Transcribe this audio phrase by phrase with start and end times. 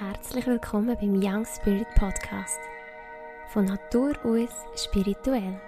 [0.00, 2.58] Herzlich willkommen beim Young Spirit Podcast.
[3.52, 5.60] Von Natur aus spirituell.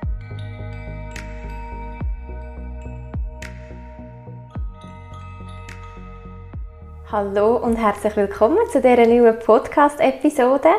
[7.12, 10.70] Hallo und herzlich willkommen zu dieser neuen Podcast-Episode.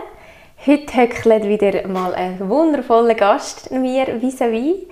[0.66, 4.88] Heute höckelt wieder mal ein wundervoller Gast mir vis-à-vis.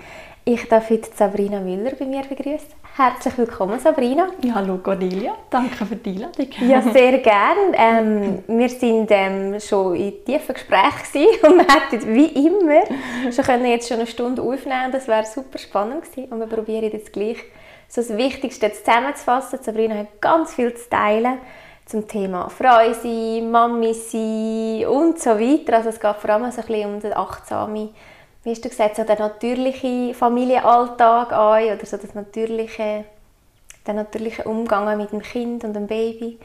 [0.45, 2.74] Ich darf heute Sabrina Müller bei mir begrüßen.
[2.97, 4.29] Herzlich willkommen, Sabrina.
[4.41, 6.47] Ja, hallo Cornelia, danke für die Einladung.
[6.61, 7.73] Ja, sehr gerne.
[7.73, 12.83] Ähm, wir waren ähm, schon in tiefen Gesprächen und wir hätten wie immer
[13.33, 16.31] schon können jetzt schon eine Stunde aufnehmen Das wäre super spannend gewesen.
[16.31, 17.39] Und wir probieren jetzt gleich
[17.89, 19.59] so das Wichtigste zusammenzufassen.
[19.61, 21.39] Sabrina hat ganz viel zu teilen
[21.85, 25.75] zum Thema Frau sein, Mami sein und so weiter.
[25.75, 27.89] Also es geht vor allem so ein bisschen um den achtsamen
[28.45, 33.03] wie hast du gesagt, so der natürliche Familienalltag an oder so das natürliche,
[33.87, 36.39] der natürliche Umgang mit dem Kind und dem Baby.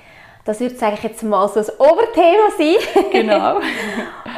[0.47, 3.11] Das würde eigentlich jetzt mal so das Oberthema sein.
[3.13, 3.61] Genau.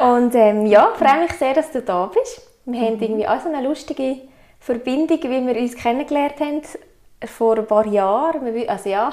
[0.13, 2.45] und ähm, ja, freue mich sehr, dass du da bist.
[2.65, 2.85] Wir mhm.
[2.85, 4.17] haben irgendwie auch so eine lustige
[4.59, 6.61] Verbindung, wie wir uns kennengelernt haben
[7.27, 8.41] vor ein paar Jahren.
[8.67, 9.11] Also ja.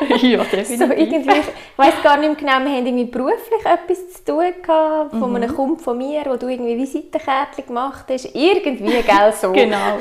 [0.08, 0.78] ja, definitiv.
[0.78, 4.52] So irgendwie, ich weiß gar nicht mehr genau, wir haben irgendwie beruflich etwas zu tun
[4.62, 5.36] gehabt, von mhm.
[5.36, 8.34] einem Kumpel von mir, wo du irgendwie Visitenkärtchen gemacht hast.
[8.34, 9.52] Irgendwie, gell, so.
[9.52, 9.98] genau.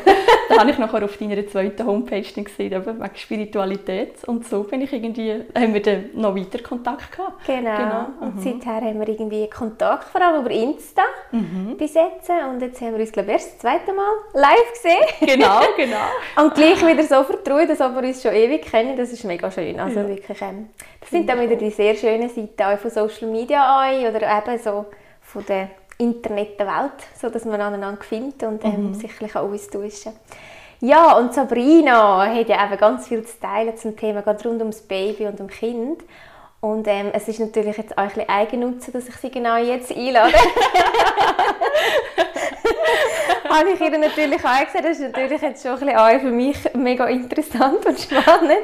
[0.49, 4.23] Da habe ich nachher auf deiner zweiten Homepage gesehen, eben wegen Spiritualität.
[4.25, 7.45] Und so bin ich irgendwie, haben wir dann noch weiter Kontakt gehabt.
[7.45, 7.77] Genau.
[7.77, 8.05] genau.
[8.21, 8.41] Und mhm.
[8.41, 11.75] seither haben wir irgendwie Kontakt, vor allem über Insta mhm.
[11.77, 12.29] bis jetzt.
[12.29, 15.35] Und jetzt haben wir uns, glaube ich, erst das zweite Mal live gesehen.
[15.35, 16.43] Genau, genau.
[16.43, 18.95] Und gleich wieder so vertraut, dass wir uns schon ewig kennen.
[18.95, 19.79] Das ist mega schön.
[19.79, 20.07] Also ja.
[20.07, 24.05] wirklich, ähm, das sind dann wieder die sehr schönen Seiten auch von Social Media ein
[24.05, 24.85] oder eben so
[25.21, 28.93] von der Internetwelt, so dass man aneinander findet und ähm, mhm.
[28.93, 30.13] sich ein bisschen austauschen
[30.79, 34.81] Ja, und Sabrina hat ja eben ganz viel zu teilen zum Thema gerade rund ums
[34.81, 36.03] Baby und um Kind.
[36.61, 39.91] Und ähm, es ist natürlich jetzt auch ein bisschen Eigennutze, dass ich sie genau jetzt
[39.91, 40.33] einlade.
[43.53, 46.57] habe ich ihr natürlich auch gesagt, das ist natürlich jetzt schon ein bisschen für mich
[46.73, 48.63] mega interessant und spannend.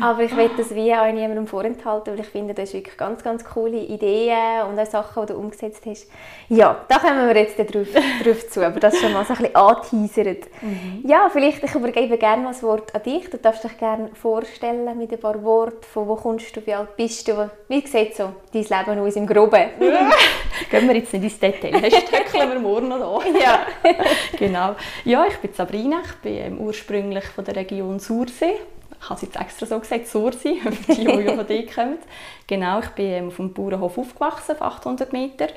[0.00, 3.22] Aber ich will das wie auch niemandem vorenthalten, weil ich finde, das sind wirklich ganz,
[3.22, 6.08] ganz coole Ideen und auch Sachen, die du umgesetzt hast.
[6.48, 7.86] Ja, da kommen wir jetzt drauf,
[8.24, 10.44] drauf zu, aber das schon mal so ein bisschen anteasert.
[10.60, 11.04] Mhm.
[11.06, 13.30] Ja, vielleicht, ich übergebe gerne das Wort an dich.
[13.30, 16.96] Du darfst dich gerne vorstellen mit ein paar Worten, von wo kommst du, wie alt
[16.96, 19.70] bist du, wie sieht so dein Leben aus im Groben?
[20.70, 23.38] Gehen wir jetzt nicht ins Detail, sonst töckeln wir morgen noch da.
[23.38, 23.66] Ja.
[24.38, 24.76] genau.
[25.04, 28.54] Ja, ich bin Sabrina, ich bin ähm, ursprünglich von der Region Sursee.
[29.00, 31.98] Ich habe es jetzt extra so gesagt, Sursee, für die, die von dort kommen.
[32.46, 35.48] Genau, ich bin ähm, auf dem Bauernhof aufgewachsen, auf 800 Meter.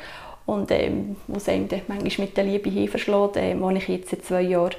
[0.45, 4.41] Und ähm, es einem manchmal mit der Liebe hinverschlägt, ähm, wohne ich jetzt seit zwei
[4.41, 4.75] Jahren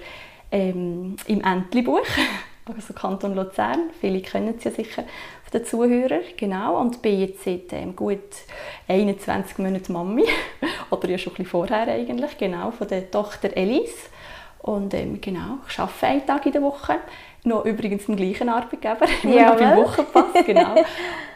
[0.51, 2.01] ähm, im Entlebuch,
[2.75, 3.91] also Kanton Luzern.
[4.01, 5.05] Viele kennen es ja sicher
[5.53, 6.23] den Zuhörern.
[6.37, 8.19] Genau, und bin jetzt seit ähm, gut
[8.87, 10.25] 21 Monaten Mami.
[10.91, 14.09] Oder ja schon ein bisschen vorher eigentlich, genau, von der Tochter Elise.
[14.61, 16.97] Und ähm, genau, ich arbeite einen Tag in der Woche.
[17.45, 20.75] Noch übrigens im gleichen Arbeitgeber, immer ja, noch beim Wochenpass, genau.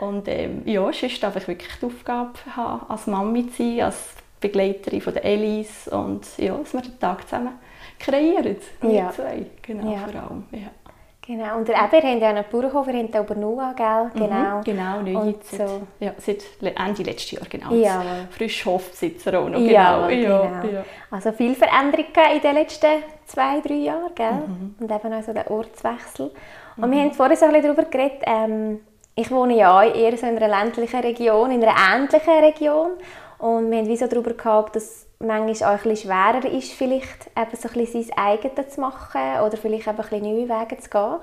[0.01, 4.15] Und ähm, ja, sonst darf ich wirklich die Aufgabe haben, als Mami zu sein, als
[4.41, 7.53] Begleiterin von der Elise und ja, dass wir den Tag zusammen
[7.99, 9.11] kreieren, wir ja.
[9.13, 9.99] zwei, genau, ja.
[10.01, 10.45] vor allem.
[10.51, 10.82] Ja.
[11.25, 14.11] Genau, und eben, ihr habt ja einen Bauernhof, ihr habt aber nur, gell?
[14.13, 15.83] Genau, mhm, genau, neu und seit, so.
[16.01, 17.73] ja, seit Ende letztes Jahr, genau.
[17.73, 18.03] Ja.
[18.31, 19.71] Frisch Hofbesitzer auch noch, genau.
[19.71, 20.45] Ja, genau.
[20.45, 20.85] Ja.
[21.13, 24.33] Also viel Veränderung in den letzten zwei, drei Jahren, gell?
[24.33, 24.75] Mhm.
[24.81, 26.33] Und eben auch so der Ortswechsel.
[26.77, 26.93] Und mhm.
[26.93, 28.81] wir haben vorhin so ein bisschen darüber geredet, ähm,
[29.15, 32.91] ich wohne ja eher so in einer ländlichen Region, in einer ähnlichen Region.
[33.39, 37.27] Und wir haben wie so darüber gehabt, dass manchmal auch ein bisschen schwerer ist, vielleicht
[37.37, 40.79] eben so ein bisschen sein eigenes zu machen oder vielleicht eben ein bisschen neue Wege
[40.79, 41.17] zu gehen.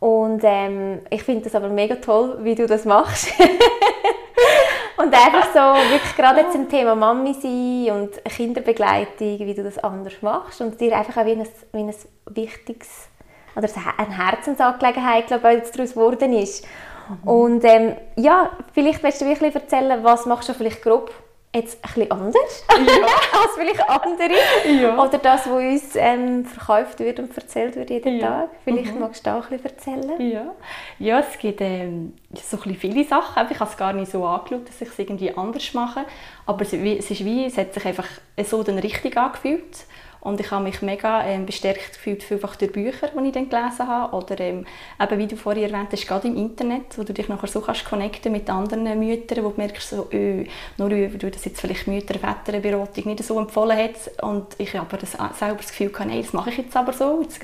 [0.00, 3.32] Und ähm, ich finde das aber mega toll, wie du das machst.
[4.96, 9.78] und einfach so, wirklich gerade jetzt im Thema Mami sein und Kinderbegleitung, wie du das
[9.78, 11.94] anders machst und dir einfach auch wie ein, wie ein
[12.30, 13.08] wichtiges
[13.54, 16.64] oder eine Herzensangelegenheit, glaube ich, daraus geworden ist.
[17.08, 17.28] Mhm.
[17.28, 21.10] Und ähm, ja, vielleicht willst du wirklich erzählen, was machst du vielleicht grob
[21.54, 22.76] jetzt ein bisschen anders ja.
[23.42, 24.82] als vielleicht andere.
[24.82, 25.02] Ja.
[25.02, 28.26] Oder das, was uns ähm, verkauft wird und erzählt wird jeden ja.
[28.26, 28.50] Tag.
[28.64, 29.00] Vielleicht mhm.
[29.00, 30.30] magst du auch ein bisschen erzählen.
[30.30, 30.54] Ja,
[30.98, 33.46] ja es gibt ähm, so ein viele Sachen.
[33.50, 36.04] Ich habe es gar nicht so angeschaut, dass ich es irgendwie anders mache.
[36.46, 38.08] Aber es, es, ist wie, es hat sich einfach
[38.44, 39.86] so dann richtig angefühlt.
[40.20, 43.88] Und ich habe mich mega ähm, bestärkt gefühlt, vielfach durch Bücher, die ich dann gelesen
[43.88, 44.14] habe.
[44.16, 44.66] Oder ähm,
[45.00, 47.84] eben, wie du vorhin erwähnt hast, gerade im Internet, wo du dich nachher so kannst
[47.84, 50.44] connecten mit anderen Müttern, wo du merkst, so, öh,
[50.76, 54.22] nur weil du das jetzt vielleicht Mütter- Väterberatung nicht so empfohlen hat.
[54.22, 57.22] Und ich aber das selber das Gefühl nein, das mache ich jetzt aber so.
[57.22, 57.40] Jetzt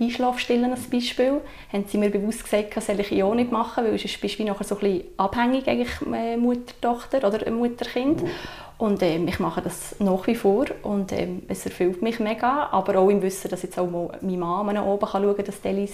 [0.00, 1.40] Einschlafstillen als Beispiel.
[1.72, 4.44] Haben sie mir bewusst gesagt, das soll ich auch nicht machen, weil sonst bist du
[4.44, 8.22] nachher so ein bisschen abhängig, eigentlich, äh, Mutter-Tochter oder Mutter-Kind.
[8.80, 12.98] Und ähm, ich mache das nach wie vor und ähm, es erfüllt mich mega, aber
[12.98, 13.86] auch im Wissen, dass jetzt auch
[14.22, 15.92] meine Mama oben kann schauen kann, dass Delis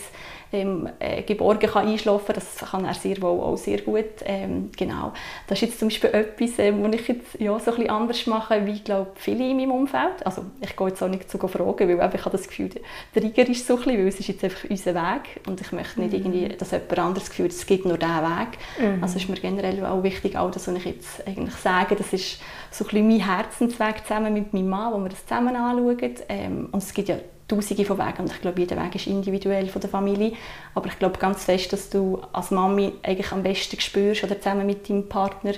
[0.52, 2.34] ähm, äh, geborgen kann einschlafen kann.
[2.36, 4.04] Das kann er sehr wohl auch sehr gut.
[4.24, 5.12] Ähm, genau.
[5.48, 8.64] Das ist jetzt zum Beispiel etwas, ähm, was ich jetzt ja, so ein anders mache,
[8.64, 10.24] wie glaube viele in meinem Umfeld.
[10.24, 12.70] Also ich gehe jetzt auch nicht zu fragen, weil ich habe das Gefühl,
[13.16, 16.00] der Trigger ist so ein weil es ist jetzt einfach unser Weg und ich möchte
[16.00, 16.18] nicht mhm.
[16.18, 18.58] irgendwie, dass jemand anderes Gefühl es gibt nur diesen Weg.
[18.80, 19.02] Mhm.
[19.02, 22.40] Also ist mir generell auch wichtig, auch das, was ich jetzt eigentlich sage, das ist
[22.70, 26.14] so ein bisschen mein Herzensweg zusammen mit meinem Mann, wo wir das zusammen anschauen.
[26.28, 27.16] Ähm, und es gibt ja
[27.48, 30.32] tausende von Wegen und ich glaube, jeder Weg ist individuell von der Familie.
[30.74, 34.66] Aber ich glaube ganz fest, dass du als Mami eigentlich am besten spürst oder zusammen
[34.66, 35.52] mit deinem Partner,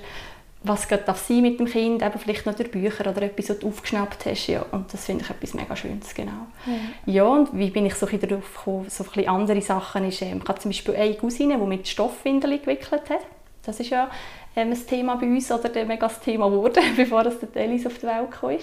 [0.63, 3.59] was gerade darf sein mit dem Kind, eben vielleicht noch durch Bücher oder etwas, was
[3.61, 4.49] du aufgeschnappt hast.
[4.49, 6.49] Ja, und das finde ich etwas mega Schönes, genau.
[6.67, 7.13] Ja.
[7.13, 10.49] ja, und wie bin ich so darauf gekommen, so ein andere Sachen ist, ähm, ich
[10.49, 13.21] habe zum Beispiel eine Cousine, die mit Stoffwindeln gewickelt hat.
[13.65, 14.11] Das ist ja
[14.57, 17.99] ähm, ein Thema bei uns oder ein mega Thema geworden, bevor das der Telis auf
[17.99, 18.57] die Welt kam.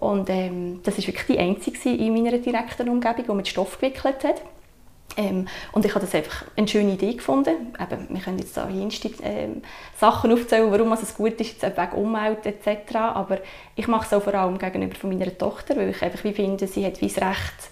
[0.00, 4.24] Und ähm, das war wirklich die einzige in meiner direkten Umgebung, die mit Stoff gewickelt
[4.24, 4.42] hat.
[5.16, 7.74] Ähm, und ich habe das einfach eine schöne Idee gefunden.
[7.78, 9.62] Eben, wir können jetzt da jenste ähm,
[9.98, 12.94] Sachen aufzählen, warum es gut ist, jetzt wegen Umwelt etc.
[12.96, 13.38] Aber
[13.76, 16.66] ich mache es auch vor allem gegenüber von meiner Tochter, weil ich einfach wie finde,
[16.66, 17.70] sie hat wie das Recht,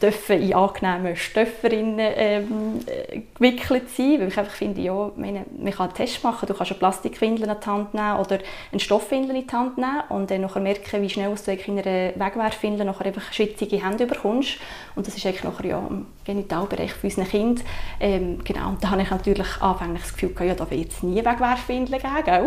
[0.00, 5.72] dürfen in angenehmen Stofferinnen ähm, äh, gewickelt sein, weil ich einfach finde, ja, meine, man
[5.72, 8.38] kann einen Test machen, du kannst eine Plastikwindel in die Hand nehmen oder
[8.70, 12.14] eine Stoffwindel in die Hand nehmen und dann nachher merken, wie schnell du in einer
[12.14, 14.58] Wegwerfwindel nachher einfach schwitzige Hände bekommst
[14.94, 15.88] und das ist eigentlich nachher ja
[16.28, 17.62] Genitalbereich für unsere Kinder.
[17.98, 21.24] Ähm, genau, und da habe ich natürlich anfänglich das Gefühl, ja, da wird es nie
[21.24, 22.46] Wegwerfwindeln geben, gell?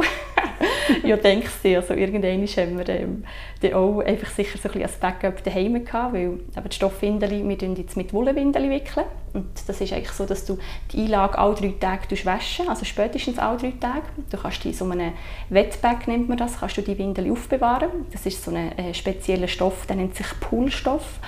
[1.04, 3.24] ja, denkst du, also irgendwann haben wir ähm,
[3.62, 7.32] dann auch einfach sicher so ein bisschen als Backup daheim gehabt, weil eben die Stoffwindel
[7.32, 9.06] wir jetzt mit Wollwindeln wickeln.
[9.34, 10.60] Und das ist eigentlich so, dass du
[10.92, 14.04] die Einlage alle drei Tage waschen, also spätestens alle drei Tage.
[14.30, 15.14] Du kannst die so einem
[15.50, 17.90] Wetbag nennt man das, kannst du die Windel aufbewahren.
[18.12, 21.20] Das ist so ein äh, spezieller Stoff, der nennt sich Poolstoff.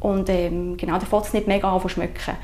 [0.00, 2.36] Und ähm, genau, da fängt es nicht mega an zu schmecken.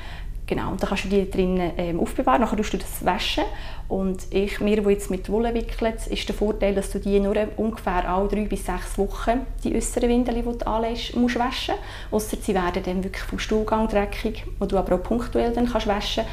[0.47, 3.45] Genau, und dann kannst du die drinnen ähm, aufbewahren, dann tust du das waschen.
[3.87, 7.35] Und ich, mir, die jetzt mit Wolle wickeln, ist der Vorteil, dass du die nur
[7.57, 11.75] ungefähr alle drei bis sechs Wochen, die äußeren Windeln, die du anlegst, musst waschen.
[12.11, 15.87] Ausser sie werden dann wirklich vom Stuhlgang dreckig, wo du aber auch punktuell dann kannst
[15.87, 16.25] waschen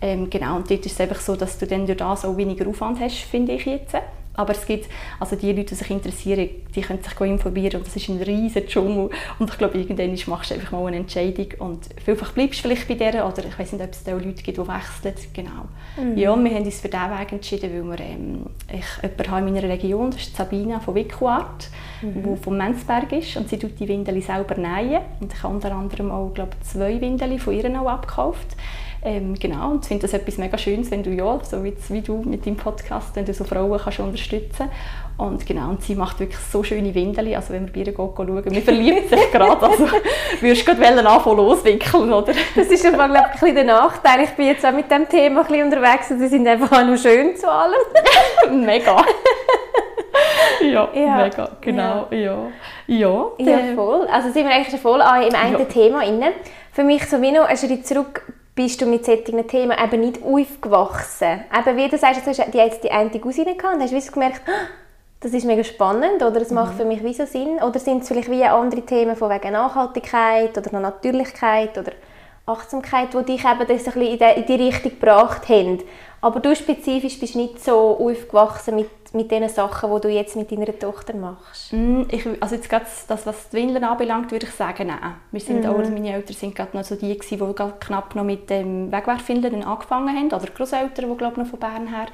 [0.00, 2.68] ähm, genau, und dort ist es einfach so, dass du dann durch das auch weniger
[2.68, 3.96] Aufwand hast, finde ich jetzt.
[4.36, 4.88] Aber es gibt,
[5.18, 8.66] also die Leute, die sich interessieren, die können sich informieren und das ist ein riesiger
[8.66, 9.10] Dschungel.
[9.38, 12.88] Und ich glaube, irgendwann machst du einfach mal eine Entscheidung und vielfach bleibst du vielleicht
[12.88, 15.14] bei der oder ich weiß nicht, ob es da Leute gibt, die wechseln.
[15.32, 15.50] Genau.
[15.96, 16.16] Mhm.
[16.16, 19.54] Ja, wir haben uns für diesen Weg entschieden, weil wir, ähm, ich jemanden habe in
[19.54, 21.68] meiner Region, das ist Sabina von Wickelart,
[22.02, 22.22] mhm.
[22.22, 25.72] die vom Menzberg ist und sie tut die Windeln selber nähen und ich habe unter
[25.72, 28.56] anderem auch, glaube zwei Windeln von ihr auch abgekauft.
[29.06, 32.00] Ähm, genau, und ich finde das etwas mega Schönes, wenn du ja, so wie, wie
[32.00, 34.68] du mit deinem Podcast, wenn du so Frauen kannst unterstützen
[35.16, 38.44] und genau, und sie macht wirklich so schöne Windeln, also wenn wir bei ihr schauen,
[38.44, 39.86] wir verlieben sich gerade, also
[40.40, 42.32] würdest du gerade anfangen loswickeln, oder?
[42.56, 45.42] Das ist einfach, glaube ich, ein der Nachteil, ich bin jetzt auch mit dem Thema
[45.42, 47.78] ein bisschen unterwegs und sie sind einfach auch noch schön zu allem.
[48.66, 49.04] mega.
[50.62, 52.38] ja, ja, mega, genau, ja.
[52.88, 54.08] Ja, ja, ja voll.
[54.08, 55.64] Also sind wir eigentlich schon voll im einen ja.
[55.66, 56.32] Thema inne.
[56.72, 58.22] Für mich so wie noch einen Schritt zurück
[58.56, 61.44] bist du mit solchen Themen eben nicht aufgewachsen.
[61.56, 64.40] Eben wie du sagst, du hast jetzt die eine Cousine gehabt und hast du gemerkt,
[64.48, 64.66] ah,
[65.20, 66.76] das ist mega spannend oder es macht mhm.
[66.78, 67.58] für mich wie so Sinn.
[67.62, 71.92] Oder sind es vielleicht wie andere Themen von wegen Nachhaltigkeit oder Natürlichkeit oder
[72.46, 75.82] Achtsamkeit, die dich eben das ein bisschen in die Richtung gebracht haben.
[76.22, 80.52] Aber du spezifisch bist nicht so aufgewachsen mit, mit den Sachen, die du jetzt mit
[80.52, 81.72] deiner Tochter machst.
[81.72, 82.70] Mm, ich, also jetzt
[83.08, 85.14] das, was die Windeln anbelangt, würde ich sagen, nein.
[85.32, 85.70] Wir sind mhm.
[85.70, 87.38] auch, meine Eltern sind gerade noch so die, die
[87.80, 90.26] knapp noch mit dem Wegwerfwindeln angefangen haben.
[90.26, 92.06] Oder Großeltern, die glaube noch von Bern her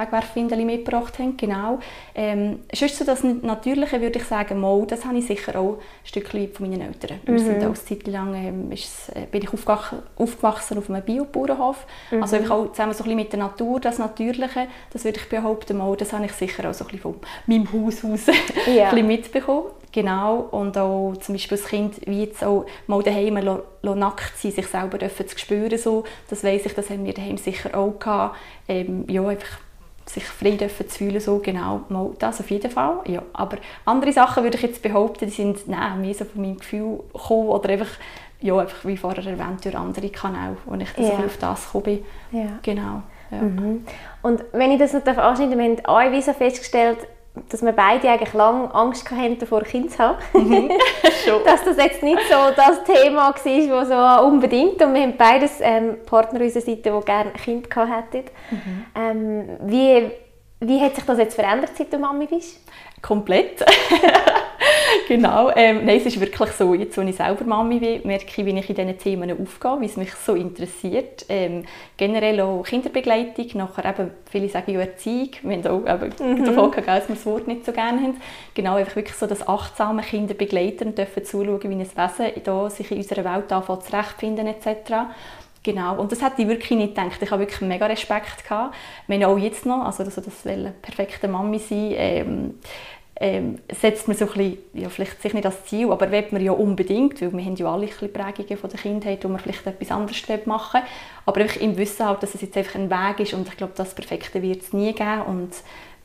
[0.00, 1.78] Wegwerfwindeln mitgebracht haben, genau.
[2.14, 5.78] Ähm, sonst so das Natürliche würde ich sagen, mal, das habe ich sicher auch ein
[6.04, 7.20] Stückchen von meinen Eltern.
[7.26, 7.32] Mhm.
[7.32, 11.86] Wir sind auch Zeit lang ähm, ist, äh, bin ich aufgewachsen, auf einem Biobauernhof.
[12.10, 12.22] Mhm.
[12.22, 15.28] Also einfach auch zusammen so ein bisschen mit der Natur, das Natürliche, das würde ich
[15.28, 17.16] behaupten, mal, das habe ich sicher auch so ein bisschen von
[17.46, 18.26] meinem Haus aus
[18.66, 18.92] ja.
[18.92, 19.66] mitbekommen.
[19.92, 24.38] Genau, und auch zum Beispiel das Kind wie jetzt auch mal daheim lo, lo nackt
[24.38, 27.98] sein, sich selber zu spüren, so, das weiss ich, das haben wir daheim sicher auch
[27.98, 28.36] gehabt.
[28.68, 29.58] Ähm, ja, einfach
[30.06, 33.00] sich frei dürfen zu fühlen, so genau, mal das auf jeden Fall.
[33.06, 36.58] Ja, aber andere Sachen würde ich jetzt behaupten, die sind nein, mehr so von meinem
[36.58, 37.90] Gefühl gekommen oder einfach,
[38.40, 41.24] ja, einfach wie vorher erwähnt, durch andere Kanäle, wo ich ja.
[41.24, 42.04] auf das gekommen bin.
[42.32, 42.58] Ja.
[42.62, 43.02] Genau.
[43.30, 43.42] Ja.
[43.42, 43.86] Mhm.
[44.22, 46.98] Und wenn ich das noch anschneiden darf, wir haben auch festgestellt,
[47.48, 50.18] dass wir beide eigentlich lange Angst hatten, davor Kind zu haben.
[50.32, 50.68] Mhm.
[51.44, 54.82] dass das jetzt nicht so das Thema war, das so unbedingt.
[54.82, 58.30] Und wir haben beides ähm, Partner unserer Seite, die gerne ein Kind hätten.
[58.50, 58.86] Mhm.
[58.94, 60.10] Ähm, wie,
[60.60, 62.58] wie hat sich das jetzt verändert, seit du Mami bist?
[63.02, 63.64] Komplett.
[65.08, 65.50] genau.
[65.56, 68.58] Ähm, nein, es ist wirklich so, jetzt, als ich selber Mami bin, merke ich, wie
[68.58, 71.24] ich in diesen Themen aufgehe, wie es mich so interessiert.
[71.28, 71.64] Ähm,
[71.96, 76.44] generell auch Kinderbegleitung, nachher eben, viele sagen ja Erziehung, wir haben auch eben mhm.
[76.44, 78.16] davon gehabt, dass wir das Wort nicht so gerne haben.
[78.54, 82.70] Genau, einfach wirklich so das achtsame Kinder begleiten und dürfen zuschauen, wie ein Wesen da
[82.70, 84.92] sich in unserer Welt anfängt zurechtfinden etc.
[85.62, 87.20] Genau, und das hätte ich wirklich nicht gedacht.
[87.20, 88.74] Ich habe wirklich mega Respekt gehabt.
[89.08, 90.42] Meine, auch jetzt noch, also das, das
[90.80, 92.54] perfekte Mami sein, ähm,
[93.22, 96.42] ähm, setzt man so ein bisschen, ja, vielleicht sich nicht als Ziel, aber will man
[96.42, 99.38] ja unbedingt, weil wir haben ja alle ein bisschen Prägungen von der Kindheit, wo man
[99.38, 100.80] vielleicht etwas anderes machen
[101.26, 103.74] aber einfach im Wissen halt, dass es jetzt einfach ein Weg ist und ich glaube,
[103.76, 105.52] das Perfekte wird es nie geben und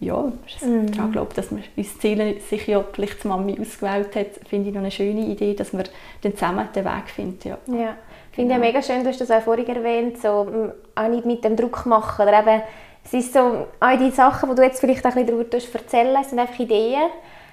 [0.02, 0.92] ja, ich mhm.
[0.92, 4.76] daran glaube, dass man uns Ziele sich ja vielleicht die Mami ausgewählt hat, finde ich
[4.76, 5.86] noch eine schöne Idee, dass man
[6.22, 7.46] dann zusammen den Weg findet.
[7.46, 7.58] Ja.
[7.68, 7.96] ja.
[8.36, 11.46] Ich finde ja mega schön, du hast das auch vorhin erwähnt, so, auch nicht mit
[11.46, 12.63] dem Druck machen oder eben
[13.06, 16.22] es ist so, all die Sachen, die du jetzt vielleicht auch ein bisschen darüber erzählen
[16.22, 17.04] sind einfach Ideen.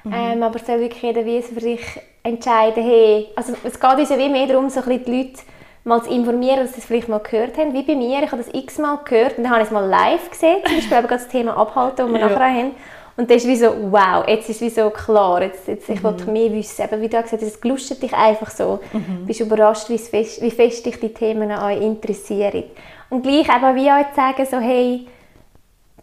[0.02, 0.12] Mhm.
[0.12, 1.80] Ähm, aber es soll wirklich jeder wie für sich
[2.24, 5.42] entscheiden, hey, also es geht uns ja wie mehr darum, so ein bisschen die Leute
[5.84, 7.74] mal zu informieren, dass sie es vielleicht mal gehört haben.
[7.74, 10.30] Wie bei mir, ich habe das x-mal gehört und dann habe ich es mal live
[10.30, 12.28] gesehen, zum Beispiel eben das Thema Abhalten, das wir ja.
[12.28, 12.70] nachher haben.
[13.16, 16.00] Und dann ist wie so, wow, jetzt ist es wie so klar, jetzt, jetzt, ich
[16.00, 16.04] mhm.
[16.04, 16.82] wollte mehr wissen.
[16.82, 18.80] Eben, wie du gesagt hast, es glustet dich einfach so.
[18.92, 19.26] Mhm.
[19.26, 22.64] bist überrascht, wie fest, wie fest dich die Themen auch interessieren.
[23.10, 25.06] Und gleich eben wie auch sagen, so, hey,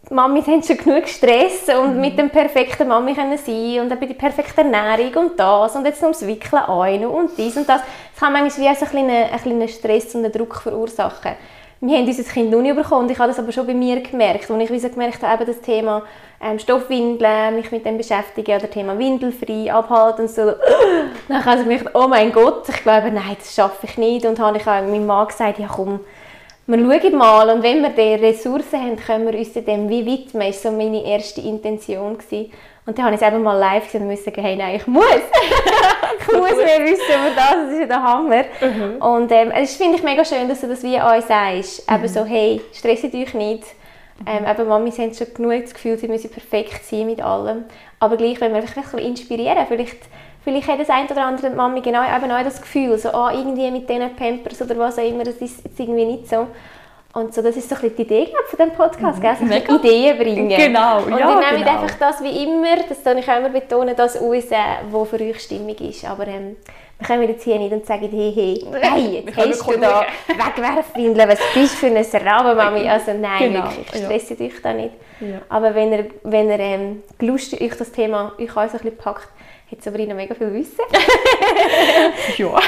[0.08, 2.00] Mami haben schon genug Stress und mhm.
[2.00, 6.00] mit dem perfekten Mami können sein und eben die perfekte Ernährung und das und jetzt
[6.00, 7.82] noch ums Wickeln ein und dies und das.
[8.12, 11.32] Das kann manchmal wie ein kleiner, ein kleiner Stress und einen Druck verursachen.
[11.82, 14.02] Wir haben unser Kind noch nicht bekommen und ich habe das aber schon bei mir
[14.02, 16.02] gemerkt, als ich wie so gemerkt habe, eben das Thema
[16.38, 20.42] ähm, Stoffwindeln, mich mit dem beschäftigen oder Thema Windelfrei abhalten und so.
[21.28, 24.38] Dann habe ich gemerkt, oh mein Gott, ich glaube, nein, das schaffe ich nicht und
[24.38, 26.00] habe ich auch meinem Mann gesagt, ja komm,
[26.66, 30.48] wir schauen mal und wenn wir die Ressourcen haben, können wir uns dem wie widmen.
[30.48, 32.18] Das war so meine erste Intention.
[32.18, 32.52] Gewesen.
[32.86, 34.86] Und dann habe ich es eben mal live gesehen und musste sagen, hey, nein, ich
[34.86, 35.04] muss.
[36.20, 38.44] ich muss mehr wissen über das, das ist ja der Hammer.
[38.60, 39.02] Mhm.
[39.02, 41.88] Und ähm, das finde ich mega schön, dass du das wie euch sagst.
[41.88, 41.96] Mhm.
[41.96, 43.64] Eben so, hey, stresset euch nicht.
[44.26, 47.64] Ähm, eben, Mamis haben schon genug das Gefühl, sie müssen perfekt sein mit allem.
[48.00, 49.98] Aber gleich, wenn wir einfach inspirieren, vielleicht
[50.42, 53.70] Vielleicht hat das ein oder andere Mami genau eben auch das Gefühl, so, oh, irgendwie
[53.70, 56.46] mit diesen Pampers oder was auch immer, das ist jetzt irgendwie nicht so.
[57.12, 59.36] Und so, das ist so ein die Idee glaub, von diesem Podcast, gell?
[59.36, 60.48] So Ideen bringen.
[60.48, 61.82] Genau, Und ja, wir nehmen genau.
[61.82, 64.44] einfach das wie immer, das kann ich auch immer betonen, das aus,
[64.90, 66.04] was für euch stimmig ist.
[66.04, 66.56] Aber ähm,
[66.98, 71.28] wir können jetzt hier nicht und sagen, hey, hey, hey jetzt hast du da Wegwerfwindeln,
[71.28, 72.88] was bist du für eine Rabenmami?
[72.88, 74.46] Also nein, genau, wirklich, stresst ja.
[74.46, 74.94] euch da nicht.
[75.20, 75.42] Ja.
[75.48, 79.28] Aber wenn ihr, wenn ihr ähm, Lust euch das Thema euch so ein bisschen packt,
[79.70, 80.84] hat Sabrina mega viel Wissen.
[82.36, 82.48] ja,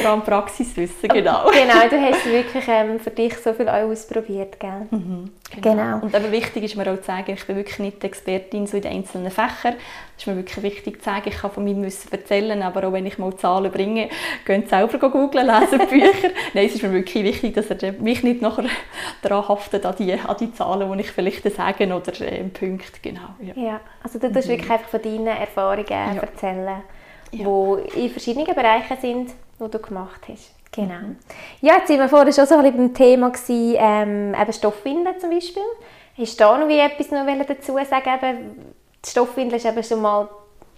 [0.00, 1.50] vor allem Praxiswissen, genau.
[1.50, 4.86] genau, du hast wirklich ähm, für dich so viel ausprobiert, gell?
[4.90, 5.30] Mhm,
[5.60, 5.74] genau.
[5.74, 5.98] genau.
[6.00, 8.82] Und aber wichtig ist mir auch zu sagen, ich bin wirklich nicht Expertin so in
[8.82, 9.74] den einzelnen Fächern.
[10.16, 12.92] Es ist mir wirklich wichtig zu sagen, ich kann von meinem Wissen erzählen, aber auch
[12.92, 14.08] wenn ich mal Zahlen bringe,
[14.44, 16.30] geht selber googeln, lesen Bücher.
[16.54, 18.64] Nein, es ist mir wirklich wichtig, dass er mich nicht nachher
[19.22, 23.34] daran haftet, an die, an die Zahlen, die ich vielleicht sage oder äh, Punkte, genau.
[23.40, 23.54] Ja.
[23.54, 24.52] ja, also du tust mhm.
[24.52, 26.20] wirklich einfach von deinen Erfahrungen ja.
[26.20, 26.82] erzählen,
[27.32, 27.76] ja.
[27.94, 29.30] in verschiedenen Bereichen sind,
[29.60, 30.54] die du gemacht hast.
[30.74, 31.14] Genau.
[31.60, 35.20] Ja, jetzt waren wir vorhin schon so ein bisschen beim Thema gewesen, ähm, eben Stoffwindeln
[35.20, 35.62] zum Beispiel.
[36.16, 38.10] Hast du da noch etwas noch dazu sagen?
[38.22, 40.28] Eben, die Stoffwindel ist eben schon mal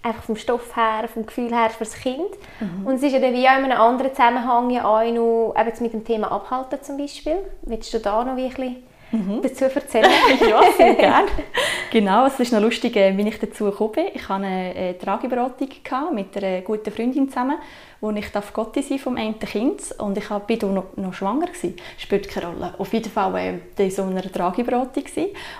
[0.03, 2.29] einfach vom Stoff her, vom Gefühl her für das Kind.
[2.59, 2.85] Mhm.
[2.85, 5.83] Und es ist ja dann wie auch in einem anderen Zusammenhang ja auch noch, eben
[5.83, 7.37] mit dem Thema Abhalten zum Beispiel.
[7.63, 9.41] Willst du da noch ein bisschen mhm.
[9.41, 10.09] dazu erzählen?
[10.49, 11.27] ja, sehr gerne.
[11.91, 14.05] genau, es ist noch lustig, äh, wie ich dazu gekommen bin.
[14.13, 15.69] Ich hatte eine äh, Trageberatung
[16.13, 17.57] mit einer guten Freundin zusammen,
[18.01, 21.75] wo ich Gotti sein vom einen Kind und ich war noch, noch schwanger gewesen.
[21.97, 22.73] Spielt keine Rolle.
[22.77, 25.03] Auf jeden Fall war äh, in so einer Trageberatung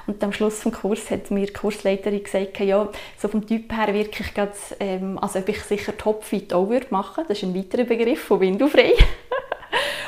[0.08, 2.88] und am Schluss des Kurs hat mir die Kursleiterin gesagt, ja,
[3.18, 7.26] so vom Typ her wirklich ganz, ähm, also ob ich sicher Topfit auch würde machen.
[7.28, 8.94] Das ist ein weiterer Begriff von Windelfrei.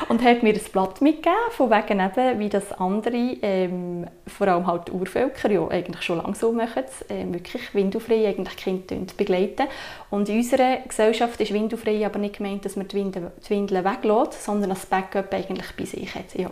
[0.08, 4.66] und hat mir ein Blatt mitgegeben, von wegen eben, wie das andere, ähm, vor allem
[4.66, 9.66] halt Urvölker, ja eigentlich schon lange so machen, äh, wirklich windelfrei eigentlich Kinder begleiten.
[10.10, 13.84] Und in unserer Gesellschaft ist windelfrei aber nicht gemeint, dass man die Windeln, die Windeln
[13.84, 16.34] weglässt, sondern als Backup eigentlich bei sich hat.
[16.34, 16.50] Ja.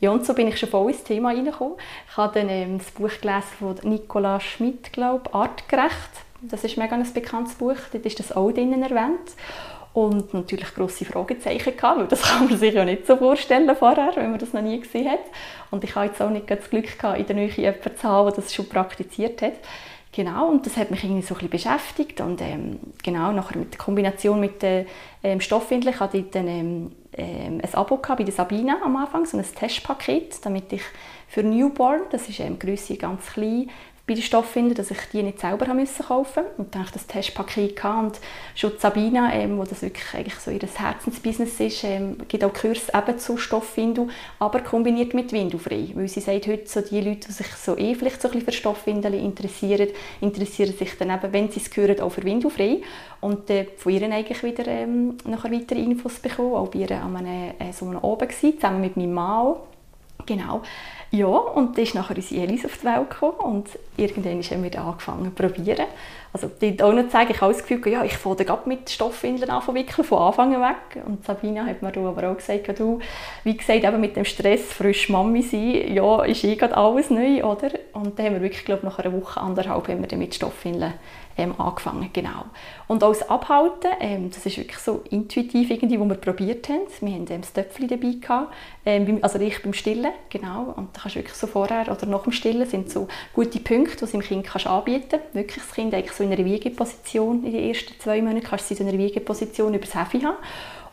[0.00, 1.76] Ja, und so bin ich schon voll ins Thema reingekommen.
[2.10, 5.92] Ich habe dann ähm, das Buch gelesen von Nicola Schmidt, glaube Artgerecht.
[6.40, 9.30] Das ist mega ein bekanntes Buch, dort ist das auch drinnen erwähnt.
[9.94, 14.12] Und natürlich grosse Fragezeichen gehabt, weil das kann man sich ja nicht so vorstellen vorher,
[14.14, 15.20] wenn man das noch nie gesehen hat.
[15.70, 18.26] Und ich habe jetzt auch nicht das Glück gehabt, in der Nähe jemanden zu haben,
[18.28, 19.54] der das schon praktiziert hat.
[20.14, 23.72] Genau, und das hat mich irgendwie so ein bisschen beschäftigt und ähm, genau, nachher mit
[23.72, 24.84] der Kombination mit den
[25.22, 29.38] ähm, Stoffwindeln hatte ich dann ähm, ähm, ein Abo bei der Sabina am Anfang, so
[29.38, 30.82] ein Testpaket, damit ich
[31.28, 33.70] für Newborn, das ist ähm, Größe ganz klein,
[34.04, 36.92] bei den Stoffwindeln, dass ich die nicht selber haben müssen kaufen und dann habe ich
[36.92, 38.18] das Testpaket und
[38.56, 42.88] schon Sabina, ähm, wo das wirklich eigentlich so ihr Herzensbusiness ist, ähm, gibt auch Kurs
[42.92, 44.08] eben zu Stoffwindel,
[44.40, 47.94] aber kombiniert mit Windelfrei, weil sie sagt heute so die Leute, die sich so eh
[47.94, 49.88] vielleicht so ein bisschen für Stoffwindeln interessieren,
[50.20, 52.82] interessieren sich dann eben, wenn sie es hören, auch für Windelfrei
[53.20, 57.16] und äh, von ihr eigentlich wieder ähm, nachher weitere Infos bekommen, auch bei ihr an
[57.16, 59.54] einem, äh, so einem Oben gewesen, zusammen mit meinem Mann
[60.26, 60.62] Genau.
[61.14, 64.82] Ja, und dann ist nachher unsere Elis auf die Welt gekommen und irgendwann haben wir
[64.82, 65.84] angefangen zu probieren.
[66.32, 69.50] Also die auch nicht sagen, ich habe das Gefühl, ja, ich fange gerade mit Stoffwindeln
[69.50, 71.04] an von wickeln, von Anfang weg.
[71.04, 72.98] Und Sabina hat mir aber auch gesagt, du,
[73.44, 77.44] wie gesagt, eben mit dem Stress, frisch Mami sein, ja, ist eh gerade alles neu,
[77.44, 77.72] oder?
[77.92, 80.94] Und dann haben wir wirklich, glaube nach einer Woche, anderthalb, haben wir dann mit Stoffwindeln
[81.36, 82.44] ähm, angefangen, genau.
[82.88, 86.82] Und als Abhalten, ähm, das ist wirklich so intuitiv irgendwie, wo wir probiert haben.
[87.00, 90.74] Wir haben ähm, das Töpfchen dabei gehabt, ähm, also ich beim Stillen, genau.
[90.76, 93.96] Und da kannst du wirklich so vorher oder nach dem Stillen sind so gute Punkte,
[93.96, 95.34] die du dem Kind kannst anbieten kannst.
[95.34, 98.74] Wirklich das Kind eigentlich so in einer Wiegeposition in den ersten zwei Monaten kannst du
[98.74, 100.36] sie in einer Wiegeposition über das Hefe haben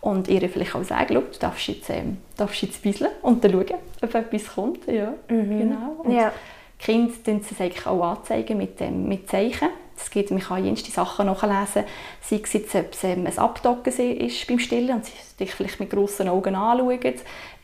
[0.02, 3.78] und ihr vielleicht auch sagen, du darfst jetzt, ähm, darfst jetzt bisschen und dann schauen,
[4.02, 4.88] ob etwas kommt.
[4.88, 5.60] Ja, mhm.
[5.60, 5.96] genau.
[6.04, 6.32] Und ja.
[6.80, 9.68] Die Kinder zeigen es eigentlich auch anzeigen mit, ähm, mit Zeichen.
[10.02, 11.84] Es geht, man kann jenste Sachen nachlesen,
[12.22, 15.80] sei es jetzt, ob es ähm, ein Abdocken ist beim Stillen und sie dich vielleicht
[15.80, 17.16] mit grossen Augen anschauen.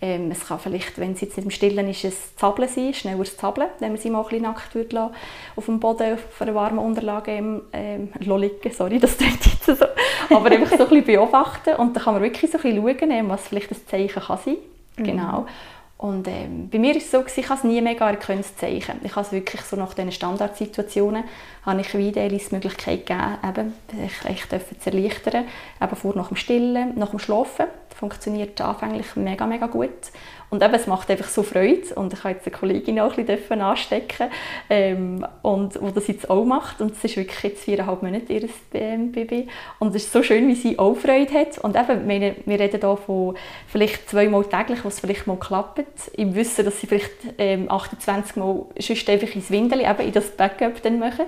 [0.02, 3.38] Ähm, es kann vielleicht, wenn es jetzt nicht im Stillen ist, ein Zappeln sein, schnelleres
[3.38, 5.16] Zappeln, wenn man sie mal ein bisschen nackt würde lassen,
[5.56, 9.86] auf dem Boden auf einer warmen Unterlage ähm, ähm, liegen, sorry, das klingt jetzt so,
[10.30, 13.12] aber einfach so ein bisschen beobachten und dann kann man wirklich so ein bisschen schauen,
[13.12, 14.58] ähm, was vielleicht ein Zeichen kann sein
[14.98, 15.04] kann.
[15.06, 15.08] Mhm.
[15.08, 15.46] Genau.
[15.98, 19.00] Und ähm, bei mir ist es so, ich habe es nie mega erkannt, das Zeichen.
[19.04, 21.24] Ich habe es wirklich so nach diesen Standardsituationen,
[21.66, 25.46] habe ich wieder die Möglichkeit gegeben, eben, sich zu erleichtern,
[25.82, 27.68] eben vor nach dem Stillen, nach dem Schlafen.
[27.96, 29.90] Funktioniert anfänglich mega, mega gut.
[30.50, 31.96] Und eben, es macht einfach so Freude.
[31.96, 34.28] Und ich habe jetzt eine Kollegin auch ein bisschen anstecken.
[34.70, 36.82] Ähm, und wo das jetzt auch macht.
[36.82, 39.48] Und es ist wirklich jetzt viereinhalb Monate ihr ähm, Baby.
[39.80, 41.58] Und es ist so schön, wie sie auch Freude hat.
[41.60, 43.36] Und eben, meine, wir reden hier von
[43.68, 48.66] vielleicht zweimal täglich, was vielleicht mal klappt, im Wissen, dass sie vielleicht ähm, 28 Mal
[48.78, 51.26] sonst einfach ins Windel, eben in das Backup dann machen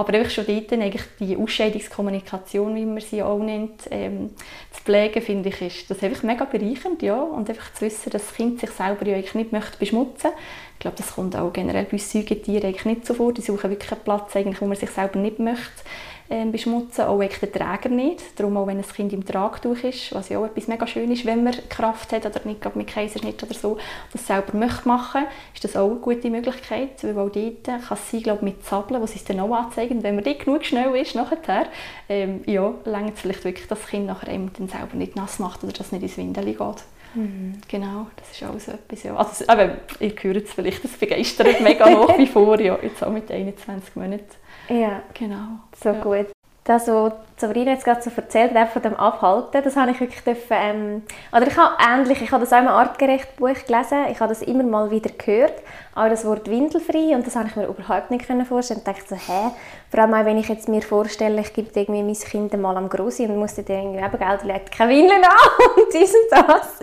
[0.00, 4.30] aber einfach schon dort eigentlich die Ausscheidungskommunikation, wie man sie auch nennt, ähm,
[4.70, 7.20] zu pflegen, finde ich, ist das einfach mega bereichernd, ja.
[7.20, 10.30] Und einfach zu wissen, dass das Kind sich selber ja eigentlich nicht möchte beschmutzen
[10.74, 13.32] Ich glaube, das kommt auch generell bei Säugetieren eigentlich nicht so vor.
[13.34, 15.82] Die suchen wirklich einen Platz, eigentlich, wo man sich selber nicht möchte
[16.30, 18.38] äh, beschmutzen, auch der Träger nicht.
[18.38, 21.26] Darum auch, wenn ein Kind im Tragtuch ist, was ja auch etwas mega schön ist,
[21.26, 23.78] wenn man Kraft hat oder nicht mit Kaiserschnitt oder so,
[24.12, 28.10] das selber möchte machen, ist das auch eine gute Möglichkeit, weil auch dort kann es
[28.10, 30.02] sein, glaube mit Zappeln, wo sie es dann auch anzeigen.
[30.02, 31.66] wenn man dort genug schnell ist nachher,
[32.08, 35.40] ähm, ja, langt es vielleicht wirklich, dass das Kind nachher eben dann selber nicht nass
[35.40, 36.84] macht oder dass es nicht ins Windeli geht.
[37.14, 37.60] Mhm.
[37.68, 39.02] Genau, das ist auch so etwas.
[39.02, 39.16] Ja.
[39.16, 43.10] Also, eben, ihr hört es vielleicht, das begeistert mega nach wie vor, ja, jetzt auch
[43.10, 44.24] mit 21 Monaten.
[44.70, 45.58] Ja, genau.
[45.82, 46.00] So ja.
[46.00, 46.26] gut.
[46.64, 50.22] Das, was Sabrina jetzt gerade so erzählt hat, von dem Abhalten, das habe ich wirklich
[50.22, 51.02] dürfen, ähm,
[51.32, 54.42] oder ich habe ähnlich, ich habe das auch im artgerecht Buch gelesen, ich habe das
[54.42, 55.54] immer mal wieder gehört,
[56.00, 58.80] auch das Wort windelfrei und das habe ich mir überhaupt nicht vorstellen.
[58.80, 59.50] Ich dachte so, hä?
[59.90, 62.88] Vor allem auch, wenn ich jetzt mir vorstelle, ich gebe irgendwie mein Kind mal am
[62.88, 65.30] Grossi und muss dann irgendwie eben, Geld legt keine Windeln an
[65.76, 66.80] und dies und das,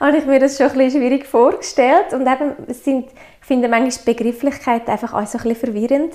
[0.00, 3.10] habe ich mir das schon ein bisschen schwierig vorgestellt und eben, es sind
[3.44, 6.14] ich finde manchmal Begrifflichkeit einfach auch so ein bisschen verwirrend.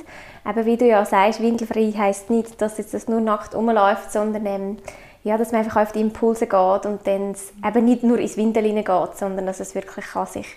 [0.50, 4.48] Eben wie du ja sagst, windelfrei heisst nicht, dass jetzt das nur nackt rumläuft, sondern
[4.48, 4.78] ähm,
[5.24, 8.64] ja, dass man einfach auf die Impulse geht und dann eben nicht nur ins Windel
[8.74, 10.48] geht, sondern dass es wirklich kann sich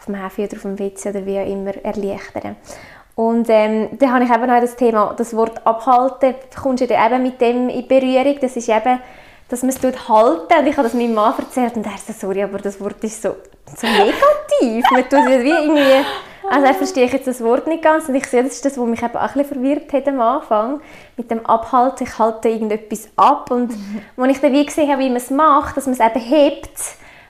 [0.00, 2.56] auf dem Hefe oder auf dem Witz oder wie auch immer erleichtern.
[3.14, 7.12] Und ähm, dann habe ich eben auch das Thema, das Wort abhalten, kommst du dann
[7.12, 8.98] eben mit dem in Berührung, das ist eben,
[9.48, 10.58] dass man es halten.
[10.58, 13.20] Und ich habe das meinem Mann erzählt und er so, sorry, aber das Wort ist
[13.20, 13.36] so
[13.76, 14.90] so negativ.
[14.90, 16.06] Man tut wie irgendwie,
[16.48, 18.08] also er verstehe ich jetzt das Wort nicht ganz.
[18.08, 20.20] Und ich sehe, das ist das, was mich eben auch ein bisschen verwirrt hat am
[20.20, 20.80] Anfang,
[21.16, 23.50] mit dem Abhalten, ich halte irgendetwas ab.
[23.50, 24.02] Und mhm.
[24.16, 26.70] als ich dann wie gesehen habe, wie man es macht, dass man es eben hebt,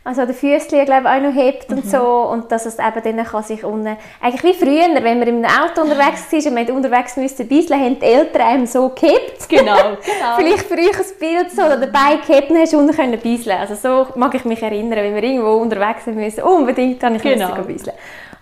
[0.02, 1.76] also der Füßchen glaube auch noch hebt mhm.
[1.76, 5.28] und so und dass es eben dann kann sich unten, eigentlich wie früher, wenn man
[5.28, 9.20] im Auto unterwegs war und man unterwegs müsste bisschen, haben die Eltern einem so gehabt.
[9.50, 10.36] Genau, genau.
[10.38, 13.52] Vielleicht für euch ein Bild so, oder dabei gehabt und hast unten können bisschen.
[13.52, 17.22] Also so mag ich mich erinnern, wenn wir irgendwo unterwegs sind müssen, unbedingt habe ich
[17.22, 17.54] genau.
[17.62, 17.92] bisschen.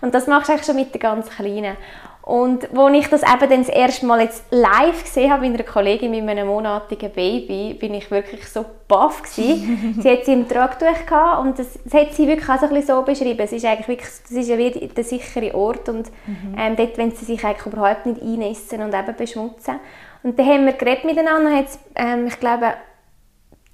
[0.01, 1.75] Und das machst du eigentlich schon mit den ganz Kleinen.
[2.21, 5.67] Und als ich das eben dann das erste Mal jetzt live gesehen habe mit einer
[5.67, 9.99] Kollegin mit einem monatigen Baby, bin ich wirklich so baff gewesen.
[10.01, 12.81] sie hat sie im Tragtuch gehabt und das, das hat sie wirklich auch so, ein
[12.83, 13.39] so beschrieben.
[13.39, 16.55] Es ist eigentlich wirklich, das ist ja wie der sichere Ort und mhm.
[16.57, 19.79] ähm, dort, wenn sie sich eigentlich überhaupt nicht einnässen und eben beschmutzen.
[20.21, 22.73] Und dann haben wir geredet miteinander, hat ähm, ich glaube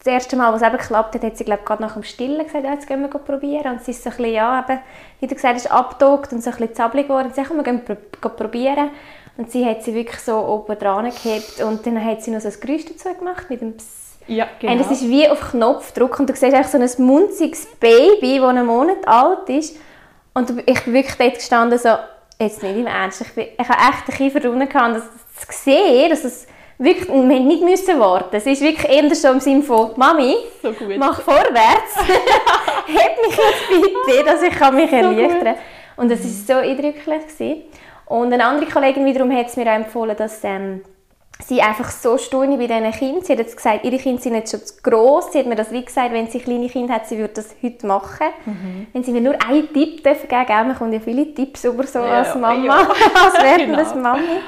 [0.05, 2.63] das erste Mal, es eben geklappt hat, hat sie glaub, gerade nach dem Stillen gesagt,
[2.63, 3.71] ja, jetzt gehen wir probieren.
[3.71, 4.79] Und sie ist so ein bisschen, ja, eben,
[5.19, 7.27] wie du gesagt hast, abgedockt und so ein bisschen zappelig geworden.
[7.27, 7.81] Und sie gesagt, wir gehen
[8.37, 8.91] probieren.
[9.37, 12.47] Und sie hat sie wirklich so oben dran gehabt und dann hat sie noch so
[12.47, 14.19] ein Geräusch dazu gemacht mit dem Psst.
[14.27, 14.73] Ja, genau.
[14.73, 18.49] Und es ist wie auf Knopfdruck und du siehst eigentlich so ein munziges Baby, das
[18.49, 19.75] einen Monat alt ist.
[20.35, 21.89] Und ich bin wirklich dort gestanden so,
[22.39, 25.03] jetzt nicht im Ernst, ich, bin, ich habe echt ein bisschen verwundert, das
[25.47, 28.35] zu sehen, dass es wirklich, wir mussten nicht müssen warten.
[28.35, 31.95] Es ist wirklich eher so im Sinne von «Mami, so mach vorwärts,
[32.87, 35.55] heb mich jetzt bitte, dass ich mich so erleichtern kann».
[35.97, 37.05] Und das war so eindrücklich.
[37.05, 37.61] Gewesen.
[38.05, 40.81] Und eine andere Kollegin wiederum hat es mir auch empfohlen, dass ähm,
[41.43, 43.23] sie einfach so staune bei diesen Kindern.
[43.23, 45.31] Sie hat jetzt gesagt, ihre Kinder sind jetzt schon zu gross.
[45.31, 47.87] Sie hat mir das wie gesagt, wenn sie kleine Kinder hat, sie würde das heute
[47.87, 48.27] machen.
[48.45, 48.87] Mhm.
[48.93, 51.99] Wenn sie mir nur einen Tipp geben dürfen, man kommt ja viele Tipps über so
[51.99, 52.87] ja, als Mama, ja.
[53.25, 54.09] als werdendes genau.
[54.09, 54.41] Mami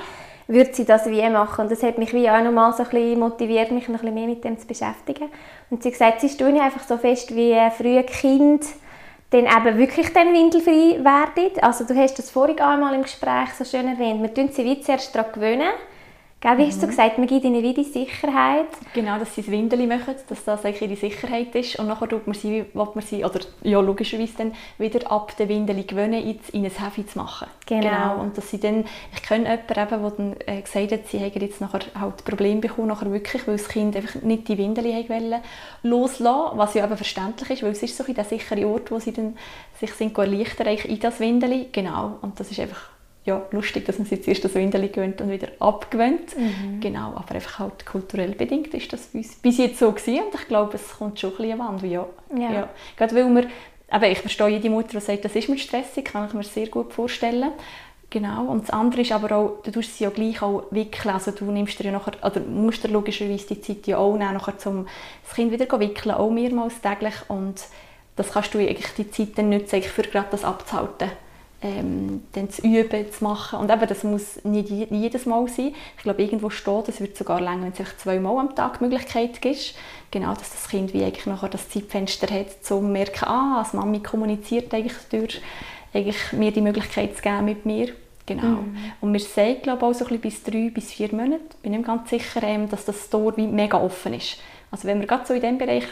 [0.47, 1.63] würde sie das wie machen.
[1.63, 4.15] Und das hat mich wie auch nochmal so ein bisschen motiviert, mich noch ein bisschen
[4.15, 5.29] mehr mit dem zu beschäftigen.
[5.69, 8.65] Und sie hat gesagt, sie tun einfach so fest wie frühe Kind
[9.29, 11.61] dann eben wirklich dann windelfrei werden.
[11.61, 14.21] Also du hast das vorhin einmal im Gespräch so schön erwähnt.
[14.21, 15.71] Wir tun sie wie zuerst daran gewöhnen,
[16.47, 16.91] Gell, wie hast du mhm.
[16.91, 18.67] gesagt, man gibt ihnen wie die Sicherheit.
[18.93, 21.77] Genau, dass sie das Windeli machen, dass das eigentlich ihre Sicherheit ist.
[21.77, 25.83] Und nachher tut man sie, man sie oder ja, logischerweise dann wieder ab den Windeli
[25.83, 27.47] gewöhnen, in ein Heavy zu machen.
[27.65, 27.81] Genau.
[27.81, 28.21] genau.
[28.21, 31.41] Und dass sie dann, ich kenne jemanden, eben, der dann äh, gesagt hat, sie haben
[31.41, 35.41] jetzt nachher halt Probleme bekommen, nachher wirklich, weil das Kind einfach nicht die Windeli wollen
[35.83, 38.99] loslassen, was ja eben verständlich ist, weil es ist so ein der sichere Ort, wo
[38.99, 39.37] sie dann
[39.77, 41.67] sich sind erleichtern in das Windeli.
[41.73, 42.19] Genau.
[42.21, 42.96] Und das ist einfach
[43.27, 46.35] ja, lustig, dass man sich zuerst das Windeli gewöhnt und wieder abgewöhnt.
[46.37, 46.79] Mhm.
[46.79, 50.75] Genau, aber einfach halt kulturell bedingt ist das bis jetzt so gewesen und ich glaube,
[50.75, 52.07] es kommt schon ein bisschen an Wandel, ja.
[52.35, 52.53] ja.
[52.53, 52.69] ja.
[52.95, 53.47] Gerade weil wir,
[53.89, 56.67] aber ich verstehe jede Mutter, die sagt, das ist mit stressig, kann ich mir sehr
[56.67, 57.51] gut vorstellen.
[58.09, 61.31] Genau, und das andere ist aber auch, du tust sie ja gleich auch wickeln, also
[61.31, 64.57] du nimmst dir ja nachher, oder musst dir logischerweise die Zeit ja auch nehmen, nachher
[64.57, 64.87] zum
[65.25, 67.61] das Kind wieder wickeln, auch mehrmals täglich und
[68.15, 71.09] das kannst du eigentlich die Zeit dann nutzen, für gerade das abzuhalten
[71.61, 73.59] ähm, dann zu üben, zu machen.
[73.59, 75.73] Und eben, das muss nicht jedes Mal sein.
[75.97, 79.41] Ich glaube, irgendwo steht, es wird sogar länger, wenn es zweimal am Tag die Möglichkeit
[79.41, 79.73] gibt.
[80.11, 83.73] Genau, dass das Kind wie eigentlich nachher das Zeitfenster hat, um zu merken, ah, als
[83.73, 85.41] Mami kommuniziert eigentlich durch,
[85.93, 87.89] eigentlich mir die Möglichkeit zu geben mit mir.
[88.27, 88.43] Genau.
[88.43, 88.77] Mhm.
[89.01, 91.73] Und wir sehen, glaube ich, auch so ein bisschen bis drei bis vier Monate, bin
[91.73, 94.37] ich mir ganz sicher, ähm, dass das Tor wie mega offen ist.
[94.69, 95.85] Also wenn wir gerade so in diesem Bereich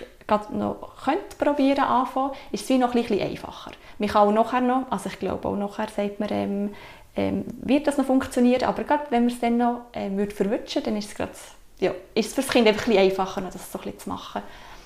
[0.52, 3.72] noch könnt probieren anfangen, ist es wie noch ein bisschen einfacher.
[3.98, 6.74] Man kann auch nachher noch, also ich glaube auch nachher sagt man, ähm,
[7.16, 10.84] ähm, wird das noch funktionieren, aber gerade wenn man es dann noch äh, würde verwutschen,
[10.84, 11.32] dann ist es gerade,
[11.80, 14.10] ja, ist es für das Kind einfach ein bisschen einfacher, das so ein bisschen zu
[14.10, 14.42] machen.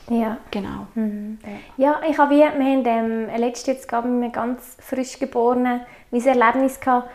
[0.09, 0.37] Ja.
[0.51, 0.87] Genau.
[0.95, 1.37] Mhm.
[1.77, 6.79] Ja, ich habe wie, wir haben ähm, letztes jetzt einem ganz frisch geborenen ein Erlebnis
[6.79, 7.09] gehabt,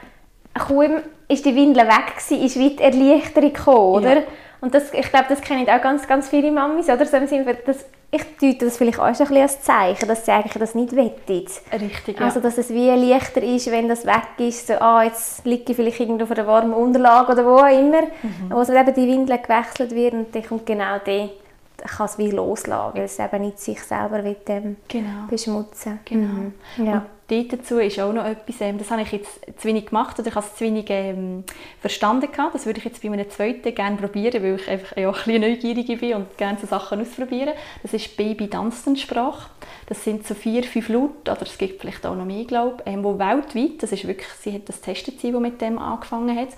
[0.55, 4.17] kaum ist die Windel weg gewesen, ist wie die Erleichterung gekommen, oder?
[4.17, 4.23] Ja.
[4.61, 7.05] Und das, ich glaube, das kennen auch ganz, ganz viele Mamis, oder?
[7.05, 10.33] So im Sinne, dass ich deute das vielleicht auch schon ein als Zeichen, dass sie
[10.33, 11.49] eigentlich das nicht wettet.
[11.73, 12.27] Richtig, ja.
[12.27, 15.77] Also, dass es wie leichter ist, wenn das weg ist, so, ah, jetzt liege ich
[15.77, 18.51] vielleicht irgendwo auf einer warmen Unterlage oder wo auch immer, mhm.
[18.51, 21.31] wo eben die Windel gewechselt wird und dann kommt genau der
[21.77, 25.27] kann es wie loslassen, weil es eben nicht sich selber will, ähm, genau.
[25.29, 26.51] beschmutzen Genau.
[26.77, 26.87] Mhm.
[26.87, 27.05] Ja.
[27.41, 30.29] Und dazu ist auch noch etwas, ähm, das habe ich jetzt zu wenig gemacht oder
[30.29, 31.45] ich habe es zu wenig ähm,
[31.81, 32.55] verstanden gehabt.
[32.55, 36.01] Das würde ich jetzt bei einem zweiten gerne probieren, weil ich einfach ja, ein neugierig
[36.01, 37.55] bin und gerne so Sachen ausprobieren.
[37.83, 39.51] Das ist Baby-Danstensprache.
[39.87, 42.93] Das sind so vier, fünf Laute, oder es gibt vielleicht auch noch mehr, glaube ich,
[42.93, 46.51] ähm, wo weltweit, das ist wirklich, sie hat das testet, sie, mit dem angefangen hat,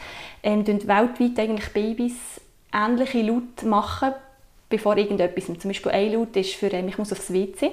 [0.42, 2.40] ähm, weltweit eigentlich Babys
[2.72, 4.12] ähnliche Laute machen
[4.68, 5.46] bevor irgendetwas.
[5.46, 7.70] Zum Beispiel ein Laut ist für ähm, «Ich muss aufs WC».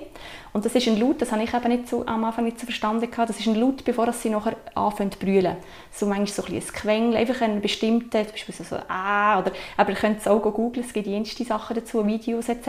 [0.53, 2.65] Und das ist ein Laut, das habe ich eben nicht so, am Anfang nicht so
[2.65, 3.09] verstanden.
[3.09, 3.29] Gehabt.
[3.29, 5.57] Das ist ein Laut, bevor sie nachher anfangen zu brüllen.
[5.91, 9.51] So manchmal so ein, ein Quengel, einfach ein bestimmter, zum Beispiel so, so «Ah», oder,
[9.77, 12.67] aber ihr könnt es auch googeln, es gibt jenste Sachen dazu, Videos etc.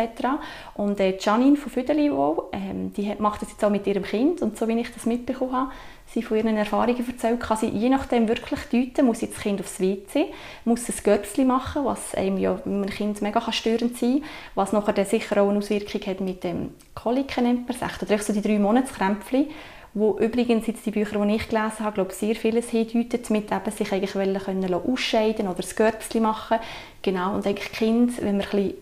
[0.74, 2.10] Und äh, Janine von Füdeli,
[2.52, 5.52] ähm, die macht das jetzt auch mit ihrem Kind und so wie ich das mitbekommen
[5.52, 5.70] habe,
[6.14, 9.80] sie von ihren Erfahrungen erzählt, kann sie je nachdem wirklich deuten, muss das Kind aufs
[9.80, 10.26] WC,
[10.64, 14.92] muss ein Görbsli machen, was einem ja einem Kind mega störend sein kann, was nachher
[14.92, 18.42] dann sicher auch eine Auswirkung hat mit dem Koliken, nennt man es, oder so die
[18.42, 19.48] drei Monatskrämpfchen,
[19.92, 23.70] wo übrigens jetzt die Bücher, die ich gelesen habe, glaube sehr vieles hindeuten, mit eben
[23.70, 26.58] sich eigentlich wollen können ausscheiden oder das Görbsli machen.
[27.02, 28.74] Genau, und eigentlich Kind, wenn man ein bisschen,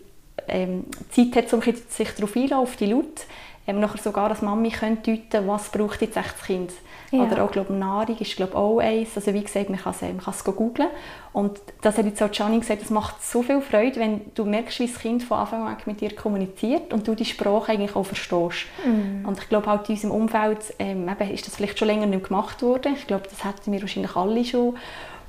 [0.47, 3.25] ähm, Zeit hat, um sich darauf einzulassen, auf die Laut,
[3.67, 6.71] ähm, nachher sogar als Mami können deuten, was braucht jetzt das Kind.
[7.13, 7.23] Ja.
[7.23, 9.15] Oder auch glaub, Nahrung ist glaub, auch eins.
[9.15, 10.87] Also wie gesagt, man kann es, man kann es googlen.
[11.31, 14.79] Und das hat jetzt auch Gianni gesagt, das macht so viel Freude, wenn du merkst,
[14.79, 18.05] wie das Kind von Anfang an mit dir kommuniziert und du die Sprache eigentlich auch
[18.05, 18.65] verstehst.
[18.85, 19.27] Mm.
[19.27, 22.61] Und ich glaube halt in unserem Umfeld ähm, ist das vielleicht schon länger nicht gemacht
[22.61, 22.95] worden.
[22.95, 24.75] Ich glaube, das hätten wir wahrscheinlich alle schon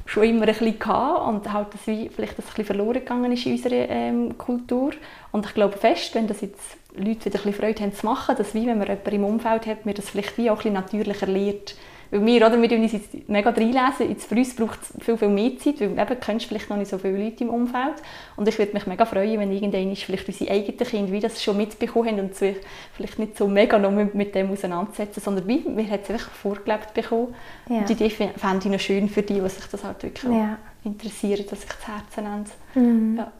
[0.07, 3.47] schon immer ein bisschen gehabt und halt, dass wie vielleicht das ein verloren gegangen ist
[3.47, 4.93] in unserer ähm, Kultur.
[5.33, 8.37] Und ich glaube fest, wenn das jetzt Leute wieder ein bisschen Freude haben zu machen,
[8.37, 10.75] dass wie, wenn man jemanden im Umfeld hat, mir das vielleicht wie auch ein bisschen
[10.75, 11.75] natürlicher lernt.
[12.15, 15.29] Weil wir, oder, wir uns jetzt mega reinlesen, jetzt für uns braucht es viel, viel
[15.29, 17.95] mehr Zeit, weil eben kennst vielleicht noch nicht so viele Leute im Umfeld.
[18.37, 21.57] Und ich würde mich mega freuen, wenn irgendwann vielleicht unsere eigenen Kinder wie das schon
[21.57, 22.57] mitbekommen haben und sich
[22.93, 26.31] vielleicht nicht so mega noch mit, mit dem auseinandersetzen, sondern wie, wir haben es einfach
[26.31, 27.35] vorgelebt bekommen.
[27.69, 27.79] Ja.
[27.79, 30.59] Und die Idee fände ich noch schön für die, die sich das halt wirklich ja.
[30.85, 32.49] interessieren, dass sich das Herzen nennt.
[32.77, 33.17] Mhm.
[33.19, 33.33] Ja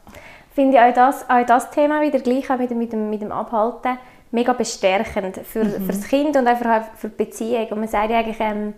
[0.55, 3.97] finde ich auch das, auch das Thema wieder gleich auch mit dem, mit dem Abhalten
[4.35, 5.85] mega bestärkend für, mhm.
[5.85, 7.67] für das Kind und einfach für die Beziehung.
[7.69, 8.73] Und man sagt ja eigentlich, ähm,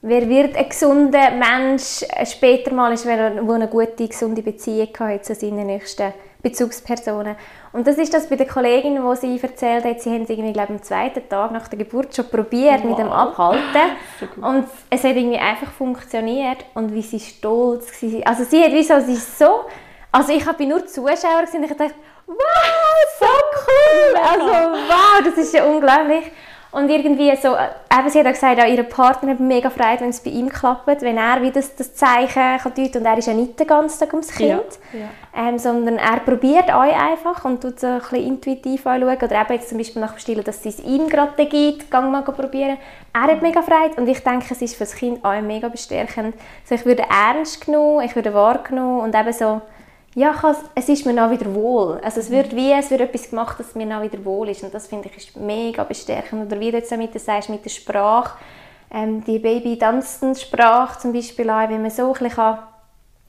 [0.00, 5.34] wer wird ein gesunder Mensch später mal, ist, wer eine gute, gesunde Beziehung hat zu
[5.34, 6.12] seinen nächsten
[6.42, 7.36] Bezugspersonen.
[7.72, 10.52] Und das ist das bei der Kollegin, wo sie erzählt hat, sie haben es irgendwie,
[10.52, 12.84] glaube am zweiten Tag nach der Geburt schon probiert wow.
[12.84, 13.62] mit dem Abhalten.
[14.20, 18.26] So und es hat irgendwie einfach funktioniert und wie sie stolz war.
[18.26, 19.66] Also sie hat wie so, sie so
[20.14, 21.94] also ich war nur Zuschauer und ich dachte,
[22.38, 23.26] wow, so
[23.66, 24.16] cool!
[24.16, 26.30] Also wow, das ist ja unglaublich.
[26.72, 30.00] Und irgendwie so, äh, eben, sie hat auch gesagt, auch ihr Partner hat mega Freude,
[30.00, 33.18] wenn es bei ihm klappt, wenn er wieder das, das Zeichen kann deuten und er
[33.18, 34.62] ist ja nicht den ganzen Tag ums Kind,
[34.94, 35.48] ja, ja.
[35.48, 39.16] Ähm, sondern er probiert euch einfach und tut so ein bisschen intuitiv anschauen.
[39.16, 42.22] Oder eben jetzt zum Beispiel nach dem Stillen, dass es ihm gerade gibt, gang mal
[42.22, 42.78] probieren.
[43.12, 46.34] Er hat mega Freude und ich denke, es ist für das Kind auch mega bestärkend.
[46.62, 49.60] Also ich würde ernst genommen, ich würde wahrgenommen und eben so
[50.14, 50.34] ja,
[50.74, 51.98] es ist mir auch wieder wohl.
[52.02, 54.74] Also es wird wie, es wird etwas gemacht, dass mir auch wieder wohl ist und
[54.74, 56.46] das finde ich ist mega bestärkend.
[56.46, 58.36] Oder wie du jetzt damit sagst, mit der Sprache,
[58.92, 62.58] ähm, die Baby-Dunstan-Sprache zum Beispiel auch, wenn man so ein bisschen kann,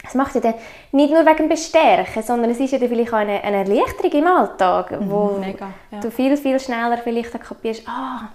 [0.05, 0.55] es macht ja dann
[0.91, 4.27] nicht nur wegen Bestärken, sondern es ist ja dann vielleicht auch eine, eine Erleichterung im
[4.27, 5.99] Alltag, mhm, wo mega, ja.
[6.01, 8.27] du viel, viel schneller vielleicht kapierst, ah,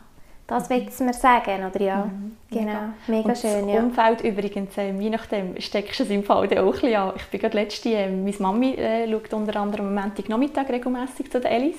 [0.49, 2.07] das will es mir sagen, oder ja?
[2.07, 2.37] Mhm.
[2.51, 3.81] Genau, mega, mega schön, das ja.
[3.81, 7.13] Umfeld übrigens, äh, je nachdem, steckst du es im Fall auch ein bisschen an.
[7.17, 11.39] Ich bin gerade letzte, äh, meine Mami äh, schaut unter anderem am Montagnachmittag regelmäßig zu
[11.39, 11.77] den Ellis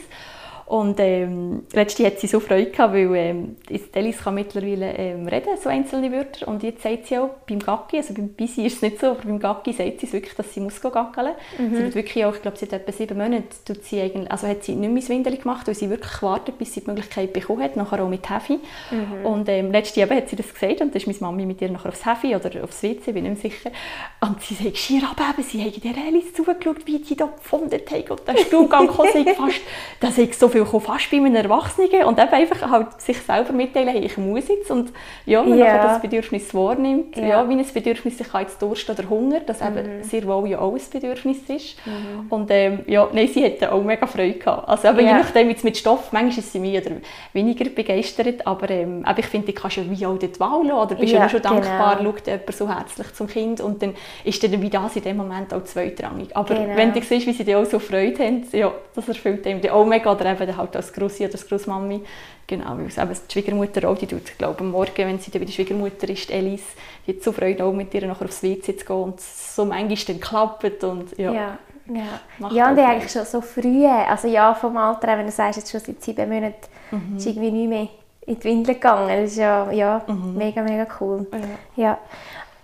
[0.70, 3.56] und ähm, letzte hat sie so Freude gehabt, weil ähm,
[3.96, 6.48] Alice kann mittlerweile ähm, reden, so einzelne Wörter.
[6.48, 9.24] Und jetzt sagt sie auch beim Gacki, also beim Bisi ist es nicht so, aber
[9.24, 11.32] beim Gacki sagt sie wirklich, dass sie muss gackeln.
[11.58, 11.76] Mhm.
[11.76, 14.64] Sie wird wirklich auch, ich glaube, seit etwa sieben Monaten tut sie eigentlich, also hat
[14.64, 17.76] sie nicht mehr Windel gemacht, weil sie wirklich wartet, bis sie die Möglichkeit bekommen hat,
[17.76, 18.60] nachher auch mit Heavy.
[18.92, 19.26] Mhm.
[19.26, 21.72] Und ähm, letzte eben hat sie das gesagt und dann ist meine Mami mit ihr
[21.72, 23.72] nachher aufs Heavy oder aufs WC, bin ich nicht sicher.
[24.22, 28.10] Und sie sagt, schier abheben, sie haben der Alice zugeschaut, wie die da gefunden haben
[28.12, 29.62] und der Stuhlgang kam, fast,
[30.00, 33.54] das ist so viel viel fast bei einem Erwachsenen und eben einfach halt sich selber
[33.54, 34.92] mitteilen, hey, ich muss jetzt und
[35.26, 35.84] ja, man yeah.
[35.84, 37.28] das Bedürfnis wahrnimmt, yeah.
[37.28, 39.78] ja, wie ein Bedürfnis, ich habe jetzt Durst oder Hunger, das mhm.
[39.78, 42.28] eben sehr wohl ja auch ein Bedürfnis ist mhm.
[42.30, 45.18] und ähm, ja, nein, sie hatte auch mega Freude gehabt, also eben yeah.
[45.18, 46.96] je nachdem jetzt mit Stoff, manchmal ist sie mehr oder
[47.34, 50.80] weniger begeistert, aber, ähm, aber ich finde, du kannst ja wie auch dort Wahl lassen,
[50.80, 52.12] oder bist ja, ja schon dankbar, genau.
[52.12, 53.94] schaut jemand so herzlich zum Kind und dann
[54.24, 56.76] ist dann wie das in dem Moment auch zweitrangig, aber genau.
[56.76, 59.86] wenn du siehst, wie sie dir auch so Freude haben, ja, das erfüllt einem auch
[59.86, 62.02] mega oder eben halt als Grossi oder als Grossmami.
[62.48, 65.30] Genau, weil es eben die Schwiegermutter auch, die tut, ich glaube, am Morgen, wenn sie
[65.30, 66.64] dann bei der Schwiegermutter ist, Elise,
[67.06, 69.98] die hat so Freude, auch mit ihr nachher aufs WC zu gehen und so manchmal
[70.08, 71.32] dann klappt und ja.
[71.32, 71.58] ja.
[71.92, 75.72] Ja, ja und eigentlich schon so früh, also ja, vom Alter, wenn du sagst, jetzt
[75.72, 77.18] schon seit sieben Monaten, mhm.
[77.18, 77.88] ist irgendwie nicht mehr
[78.28, 79.08] in die Windel gegangen.
[79.08, 80.38] Das ist ja, ja mhm.
[80.38, 81.26] mega, mega cool.
[81.76, 81.84] Ja.
[81.84, 81.98] ja.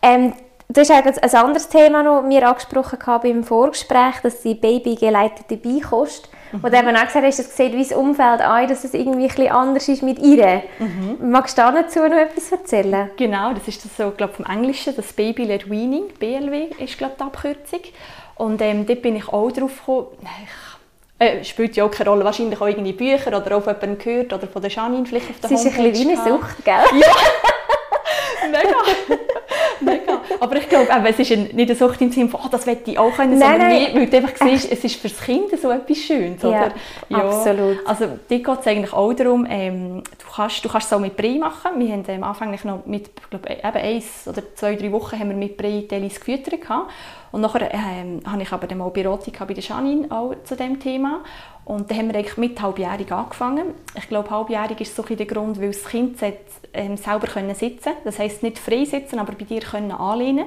[0.02, 0.34] Ähm,
[0.68, 6.62] Du hast ein anderes Thema noch mir angesprochen beim Vorgespräch, dass die babygeleitete Beikost Mhm.
[6.62, 9.52] Du eben auch gesagt hast, dass sieht wie das Umfeld an, dass es irgendwie ein
[9.52, 10.64] anders ist mit ihr.
[10.80, 11.32] Mhm.
[11.32, 13.10] Magst du dazu noch etwas erzählen?
[13.18, 17.24] Genau, das ist das so, glaube vom Englischen, das Baby-led Weaning, BLW ist glaube die
[17.24, 17.82] Abkürzung.
[18.36, 20.08] Und ähm, dort bin ich auch drauf gekommen,
[21.18, 24.48] äh, spielt ja auch keine Rolle, wahrscheinlich auch irgendwie Bücher oder auf jemanden gehört oder
[24.48, 26.74] von der Janine vielleicht auf der Es ist ein bisschen wie eine Sucht, gell?
[27.00, 29.18] Ja, mega.
[29.82, 30.22] Mega.
[30.40, 33.00] Aber ich glaube, es ist nicht eine Sucht im Sinne von, oh, das möchte ich
[33.00, 33.88] auch können, nein, sondern nein.
[33.94, 36.42] Weil du einfach siehst, es ist für das Kind so etwas Schönes.
[36.42, 36.74] Ja, oder?
[37.10, 37.78] ja absolut.
[37.86, 41.16] Also dir geht es eigentlich auch darum, ähm, du kannst, du kannst es auch mit
[41.16, 41.72] Brei machen.
[41.78, 45.36] Wir haben ähm, anfänglich noch mit, glaube eben eins oder zwei, drei Wochen haben wir
[45.36, 46.92] mit Brei Delis gefüttert gehabt.
[47.36, 50.80] Und nachher ähm, habe ich aber dann mal Beratung bei der Janine auch zu dem
[50.80, 51.22] Thema.
[51.66, 53.74] Und dann haben wir eigentlich mit halbjährig angefangen.
[53.94, 56.18] Ich glaube, halbjährig ist so ein der Grund, weil das Kind
[56.72, 60.46] ähm, selber können sitzen Das heisst nicht frei sitzen, aber bei dir können anlehnen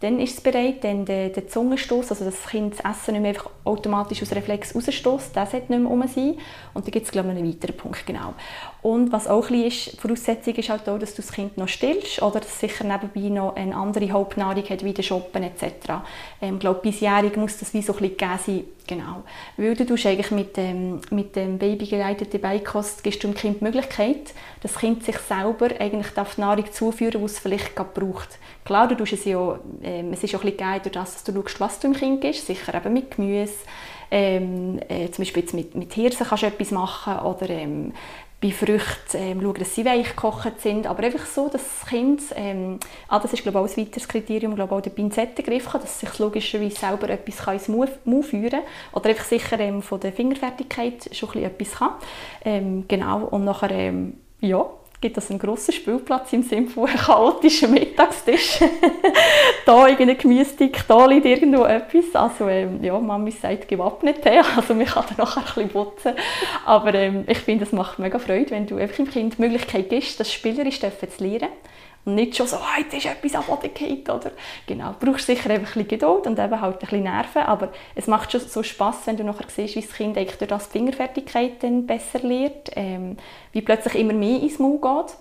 [0.00, 3.30] dann ist es bereit, dann der, der Zungenstoß, also das Kind das Essen nicht mehr
[3.30, 6.36] einfach automatisch aus Reflex rausstößt, das sollte nicht mehr um sein.
[6.72, 8.34] Und dann gibt es, glaube ich, einen weiteren Punkt, genau.
[8.80, 11.66] Und was auch ein bisschen ist, Voraussetzung ist halt auch, dass du das Kind noch
[11.66, 15.64] stillst oder dass es sicher nebenbei noch eine andere Hauptnahrung hat, wie der Shoppen etc.
[16.40, 19.24] Ähm, ich glaube, bisjährig muss das wie so ein bisschen gegeben sein, genau.
[19.56, 24.32] Weil du eigentlich mit dem, mit dem babygeleiteten Beikost gibst du dem Kind die Möglichkeit,
[24.62, 28.38] dass das Kind sich selber eigentlich die Nahrung zuführen die es vielleicht gerade braucht.
[28.68, 31.58] Klar, du tust es ja, ähm, es ist auch ein bisschen geil, dass du schaust,
[31.58, 33.54] was du im Kind gibst, sicher eben mit Gemüse,
[34.10, 37.94] ähm, äh, zum Beispiel jetzt mit, mit Hirsen kannst du etwas machen oder ähm,
[38.42, 42.20] bei Früchten ähm, schauen, dass sie weich gekocht sind, aber einfach so, dass das Kind,
[42.36, 42.78] ähm,
[43.08, 46.00] ah, das ist glaube ich auch ein weiteres Kriterium, glaube auch der Pinzettengriff kann, dass
[46.00, 48.60] sich logischerweise selber etwas kann ins Mund führen
[48.92, 51.92] oder einfach sicher ähm, von der Fingerfertigkeit schon ein etwas kann.
[52.44, 54.66] Ähm, genau, und nachher, ähm, ja,
[55.00, 58.58] gibt es einen grossen Spielplatz im Sinne von einem chaotischen Mittagstisch.
[59.66, 62.14] da irgendein Gemüsestück, da liegt irgendwo etwas.
[62.14, 66.12] Also ähm, ja, Mami sagt gewappnet, also man kann dann nachher ein bisschen putzen.
[66.66, 69.88] Aber ähm, ich finde, es macht mega Freude, wenn du einfach im Kind die Möglichkeit
[69.88, 71.48] gibst, das spielerisch zu lernen
[72.08, 74.30] und nicht schon so, oh, jetzt ist etwas am Boden gefallen, oder?
[74.66, 78.06] Genau, du brauchst sicher ein bisschen Geduld und eben halt ein bisschen Nerven, aber es
[78.06, 80.78] macht schon so Spass, wenn du nachher siehst, wie das Kind eigentlich durch das die
[80.78, 83.18] Fingerfertigkeit dann besser lernt, ähm,
[83.52, 85.16] wie plötzlich immer mehr ins Maul geht.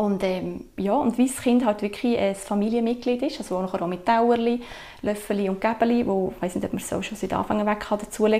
[0.00, 4.06] Und, ähm, ja, und wie das Kind halt wirklich ein Familienmitglied ist, also auch mit
[4.06, 4.62] Tauerli,
[5.02, 7.98] Löffeli und Gäbeli, wo ich weiß nicht, ob man so schon seit Anfang weg kann,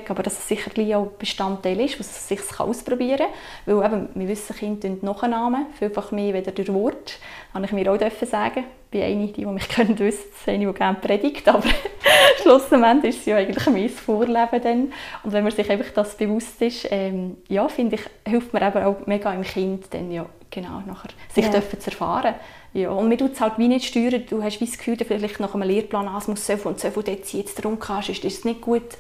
[0.09, 3.27] aber dass es sicher auch Bestandteil ist, was es sich ausprobieren
[3.67, 3.79] kann.
[3.79, 7.19] Weil eben, wir wissen, Kinder Nachnamen vielfach mehr wieder durch Wort.
[7.53, 8.65] Das ich mir auch sagen.
[8.87, 11.69] Ich bin eine, die, die mich kennen, wissen, das eine, die gerne predigt, aber
[12.43, 14.93] schlussendlich ist es ja eigentlich mein Vorleben dann.
[15.25, 18.83] Und wenn man sich einfach das bewusst ist, ähm, ja, finde ich, hilft mir eben
[18.83, 21.51] auch mega im Kind dann ja genau, nachher sich ja.
[21.51, 22.35] dürfen zu erfahren.
[22.73, 24.23] Ja, und man tut es halt wie nicht steuern.
[24.29, 26.91] Du hast wie das Gefühl, vielleicht nach einem Lehrplan, ah, es muss so und so
[26.91, 28.97] viel jetzt darum kannst, ist das nicht gut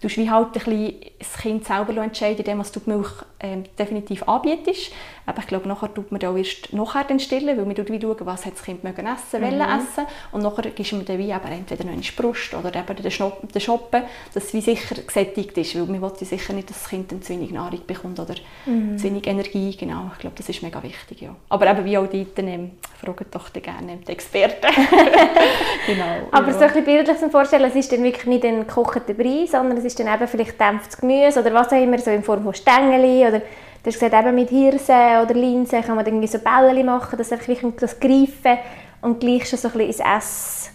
[0.00, 3.64] du wie halt ein bisschen das Kind selber entscheiden, dem, was du die Milch ähm,
[3.78, 4.92] definitiv anbietest.
[5.26, 8.16] Aber ich glaube, nachher tut man auch erst nachher den stillen, weil man wie schauen,
[8.20, 9.60] was hat das Kind mögen essen, mhm.
[9.60, 13.02] essen und nachher gibst du dann wie eben entweder noch in die Brust oder eben
[13.02, 16.70] den, Schnoppen, den Shoppen, dass es wie sicher gesättigt ist, weil man will sicher nicht,
[16.70, 18.34] dass das Kind dann zu wenig Nahrung bekommt oder
[18.66, 18.96] mhm.
[18.96, 21.34] zu wenig Energie, genau, ich glaube, das ist mega wichtig, ja.
[21.48, 24.66] Aber eben wie auch dort, ähm, fragen doch gerne die Experten.
[25.86, 26.28] genau.
[26.30, 26.52] Aber ja.
[26.52, 29.76] so ein bisschen bildlich zu vorstellen, es ist dann wirklich nicht ein gekochter Brei, sondern
[29.84, 33.26] ist dann eben vielleicht dämpftes Gemüse oder was auch immer, so in Form von Stängeli
[33.26, 33.42] oder
[33.86, 37.30] du hast gesagt, eben mit Hirse oder Linsen kann man irgendwie so Bällchen machen, dass
[37.30, 38.58] einfach wirklich das Greifen
[39.00, 40.70] und gleich schon so ein bisschen ins Ess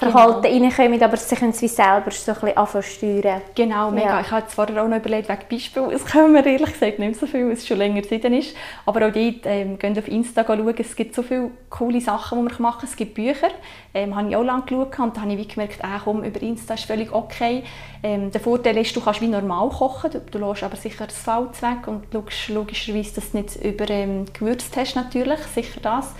[0.00, 0.64] Verhalten genau.
[0.64, 3.42] reinkommen, aber sie können es wie selber so ein bisschen steuern.
[3.54, 4.16] Genau, mega.
[4.16, 4.20] Ja.
[4.22, 7.26] Ich habe vorher auch noch überlegt, wegen Beispiel, es kommen mir ehrlich gesagt nicht so
[7.26, 10.74] viel, weil es schon länger Zeit ist, aber auch dort, ähm, geht auf Insta schauen,
[10.78, 12.88] es gibt so viele coole Sachen, die man machen kann.
[12.88, 13.50] Es gibt Bücher,
[13.92, 16.40] ähm, habe ich auch lange geschaut und da habe ich wie gemerkt, äh, komm, über
[16.40, 17.62] Insta ist völlig okay.
[18.02, 21.22] Ähm, der Vorteil ist, du kannst wie normal kochen, du, du lässt aber sicher das
[21.22, 26.14] Salz weg und schaust logischerweise, dass du nicht über ähm, gewürzt hast natürlich, sicher das.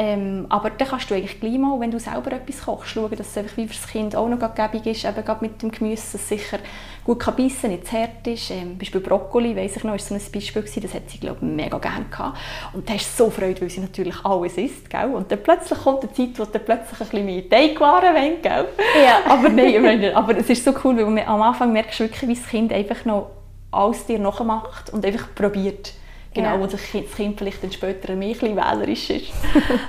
[0.00, 3.30] Ähm, aber dann kannst du eigentlich gleich mal, wenn du selber etwas kochst, schauen, dass
[3.30, 6.12] es einfach wie für das Kind auch noch gäbig ist, eben gerade mit dem Gemüse,
[6.12, 6.60] dass es sicher
[7.02, 8.52] gut kann beißen, nicht zu hart ist.
[8.52, 11.38] Ähm, Beispiel Brokkoli, weiss ich noch, ist so ein Beispiel gewesen, das hat sie glaube
[11.40, 12.38] ich mega gerne gehabt.
[12.74, 15.12] Und da hast du so Freude, weil sie natürlich alles isst, gell?
[15.12, 18.68] Und dann plötzlich kommt eine Zeit, wo du plötzlich ein bisschen mehr Teigwaren wollen, gell?
[19.04, 19.18] Ja.
[19.32, 22.34] aber nein, aber es ist so cool, weil man, am Anfang merkst du wirklich, wie
[22.36, 23.30] das Kind einfach noch
[23.72, 25.92] alles dir nachmacht und einfach probiert.
[26.34, 26.60] Genau, ja.
[26.60, 29.32] wo das Kind vielleicht dann später ein bisschen wählerisch ist.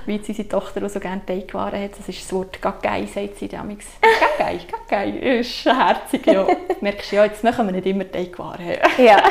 [0.06, 2.00] Wie jetzt unsere Tochter, die so gerne Teigwaren hat.
[2.00, 3.86] Das ist das Wort «Gaggei», sagt sie damals.
[4.38, 6.46] «Gaggei, Gaggei», ist herzig, ja.
[6.70, 8.78] Du merkst ja, jetzt machen wir nicht immer Teigwaren.
[8.98, 9.22] Ja.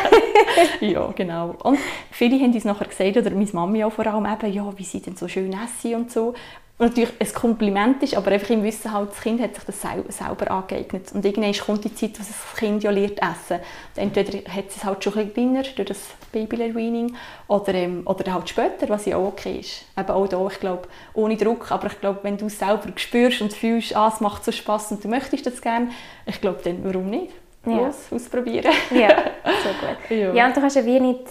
[0.80, 1.54] ja, genau.
[1.62, 1.78] Und
[2.10, 5.00] viele haben uns nachher gesagt, oder meine Mami auch vor allem, eben, ja, wie sie
[5.00, 6.34] denn so schön essen und so
[6.78, 10.50] natürlich ein Kompliment ist, aber einfach im Wissen halt, das Kind hat sich das selber
[10.50, 11.10] angeeignet.
[11.12, 13.60] Und irgendwann kommt die Zeit, wo das Kind ja lernt essen.
[13.96, 15.98] Und entweder hat es halt schon ein bisschen kleiner durch das
[16.32, 17.16] Baby-Weaning
[17.48, 19.84] oder, ähm, oder halt später, was ja auch okay ist.
[19.98, 23.40] Eben auch da, ich glaube, ohne Druck, aber ich glaube, wenn du es selber spürst
[23.40, 25.90] und fühlst, ah, es macht so Spass und du möchtest das gerne,
[26.26, 27.32] ich glaube, dann warum nicht?
[27.66, 27.86] Ja.
[27.86, 28.72] Los, ausprobieren.
[28.90, 29.08] ja,
[29.44, 30.18] so gut.
[30.18, 30.32] Ja.
[30.32, 31.26] ja, und du kannst ja wie nicht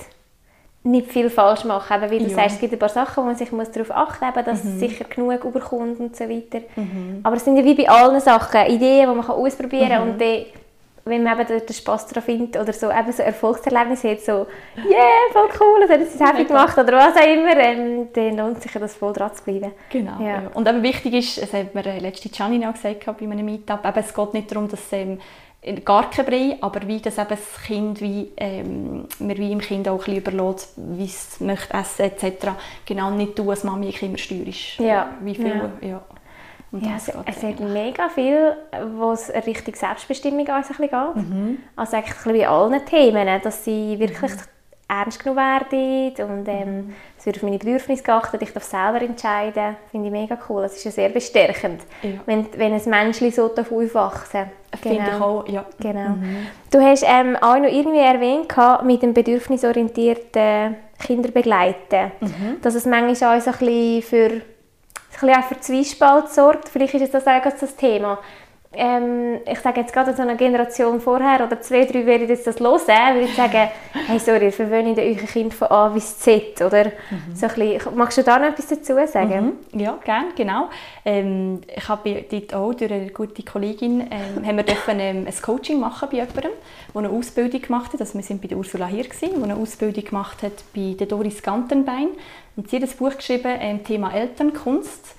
[0.88, 2.02] nicht viel falsch machen.
[2.02, 2.36] Eben, wie du ja.
[2.36, 4.72] sagst, es gibt ein paar Sachen, wo man sich muss darauf achten muss, dass mhm.
[4.72, 6.62] es sicher genug überkommt und so weiter.
[6.76, 7.20] Mhm.
[7.24, 10.12] Aber es sind ja wie bei allen Sachen Ideen, die man ausprobieren kann mhm.
[10.12, 10.46] und dann
[11.10, 14.48] wenn man eben den Spass daran findet oder so, eben so Erfolgserlebnisse hat, so
[14.78, 18.62] «Yeah, voll cool, das hat es happy gemacht» oder was auch immer, ähm, dann lohnt
[18.62, 19.72] sich das voll dran zu bleiben.
[19.90, 20.22] Genau.
[20.22, 20.44] Ja.
[20.54, 24.00] Und eben wichtig ist, das hat mir letzte Janine auch gesagt bei einem Meetup, eben,
[24.00, 25.20] es geht nicht darum, dass ähm,
[25.86, 29.88] gar kein Brei, aber wie das eben das Kind, wie ähm, man wie im Kind
[29.88, 32.50] auch ein überlässt, wie es möchte essen etc.
[32.86, 34.80] Genau nicht du als Mami immer steuerst.
[34.80, 35.10] Ja.
[35.22, 35.88] Wie viel, ja.
[35.88, 36.02] ja.
[36.72, 38.56] ja es, es hat mega viel,
[38.98, 41.16] wo es Richtung Selbstbestimmung bisschen geht.
[41.16, 41.58] Mhm.
[41.76, 44.57] Also eigentlich bei allen Themen, dass sie wirklich mhm.
[44.88, 46.96] Ernst genommen werden und ähm, mhm
[47.28, 49.76] wird auf meine Bedürfnisse geachtet, ich darf selber entscheiden.
[49.92, 50.64] Finde ich mega cool.
[50.64, 52.12] Es ist ja sehr bestärkend, ja.
[52.26, 54.82] wenn, wenn ein Mensch so aufwachsen darf.
[54.82, 54.96] Genau.
[54.96, 55.66] Finde ich auch, ja.
[55.80, 56.10] Genau.
[56.10, 56.48] Mhm.
[56.72, 58.48] Du hast ähm, auch noch irgendwie erwähnt,
[58.84, 62.62] mit dem bedürfnisorientierten Kinderbegleiten, mhm.
[62.62, 64.42] dass es manchmal auch so ein bisschen für, ein
[65.20, 66.70] bisschen für Zwiespalt sorgt.
[66.70, 68.20] Vielleicht ist das auch das Thema
[68.74, 72.60] ähm, ich sage jetzt gerade so eine Generation vorher oder zwei, drei werden jetzt das
[72.60, 73.70] hören, würde ich sagen,
[74.08, 76.86] hey, sorry, verwöhnt euch ein Kind von A bis Z, oder?
[76.86, 77.36] Mhm.
[77.36, 79.58] So ein bisschen, magst du da noch etwas dazu sagen?
[79.72, 79.80] Mhm.
[79.80, 80.70] Ja, gerne, genau.
[81.06, 85.42] Ähm, ich habe dort auch durch eine gute Kollegin, ähm, haben wir dürfen, ähm, ein
[85.42, 86.52] Coaching machen bei jemandem,
[86.94, 89.56] der eine Ausbildung gemacht hat, also wir sind bei der Ursula hier gewesen, die eine
[89.56, 92.10] Ausbildung gemacht hat bei der Doris Gantenbein
[92.58, 95.16] und sie hat ein Buch geschrieben, ähm, Thema Elternkunst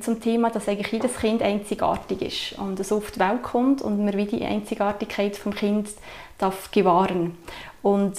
[0.00, 4.04] zum Thema, dass eigentlich jedes Kind einzigartig ist und so auf die Welt kommt und
[4.04, 5.96] man wie die Einzigartigkeit des Kindes
[6.36, 7.38] darf gewahren.
[7.80, 8.14] Und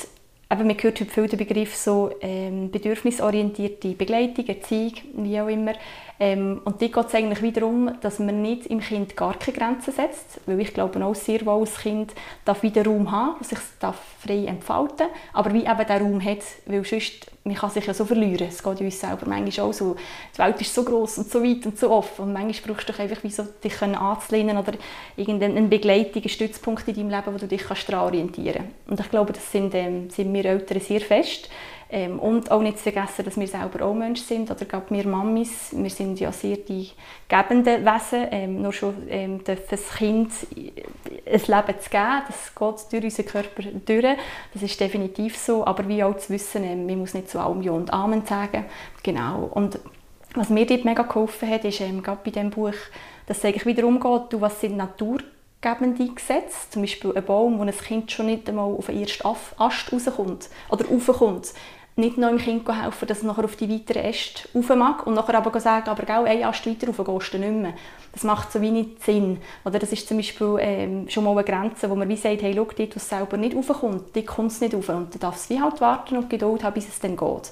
[0.51, 5.73] eben, man hört heute viel den Begriff so ähm, bedürfnisorientierte Begleitung, Erziehung, wie auch immer.
[6.19, 9.93] Ähm, und dort geht es eigentlich wiederum, dass man nicht im Kind gar keine Grenzen
[9.93, 12.13] setzt, weil ich glaube auch sehr wohl, das Kind
[12.45, 16.85] darf wieder Raum haben, sich darf frei entfalten, aber wie eben der Raum hat, weil
[16.85, 19.95] sonst, man kann sich ja so verlieren, es geht uns selber manchmal auch so,
[20.33, 23.01] die Welt ist so groß und so weit und so offen und manchmal brauchst du
[23.01, 24.73] einfach wie so, dich anzulehnen oder
[25.17, 28.89] irgendeine Begleitung, Stützpunkt in deinem Leben, wo du dich kannst orientieren kannst.
[28.91, 31.49] Und ich glaube, das sind, ähm, sind wir Eltern sehr fest.
[31.95, 35.05] Ähm, und auch nicht zu vergessen, dass wir selber auch Menschen sind, oder gerade wir
[35.05, 36.89] Mamis, wir sind ja sehr die
[37.27, 40.73] gebenden Wesen, ähm, nur schon ähm, das Kind ein
[41.23, 44.17] Leben zu geben, das geht durch unseren Körper durch,
[44.55, 47.61] das ist definitiv so, aber wie auch zu wissen, ähm, man muss nicht zu allem
[47.61, 48.65] Ja und Amen sagen,
[49.03, 49.77] genau, und
[50.33, 52.73] was mir dort mega geholfen hat, ist ähm, gerade bei diesem Buch,
[53.27, 57.61] dass es eigentlich wieder umgeht, du, was sind naturgebende Gesetze, zum Beispiel ein Baum, wo
[57.61, 61.53] ein Kind schon nicht einmal auf den ersten Ast rauskommt oder raufkommt
[61.95, 65.13] nicht noch dem Kind helfen, dass es nachher auf die weiteren Äste rauf mag und
[65.13, 67.73] nachher aber sagen, aber gell, ein Ast weiter rauf gehst du nicht mehr.
[68.11, 69.39] Das macht so wenig Sinn.
[69.63, 72.53] Oder das ist zum Beispiel ähm, schon mal eine Grenze, wo man wie sagt, hey,
[72.55, 74.89] schau, dort, wo es selber nicht raufkommt, dort kommt es nicht rauf.
[74.89, 77.51] Und dann darf es wie halt warten und Geduld haben, bis es dann geht.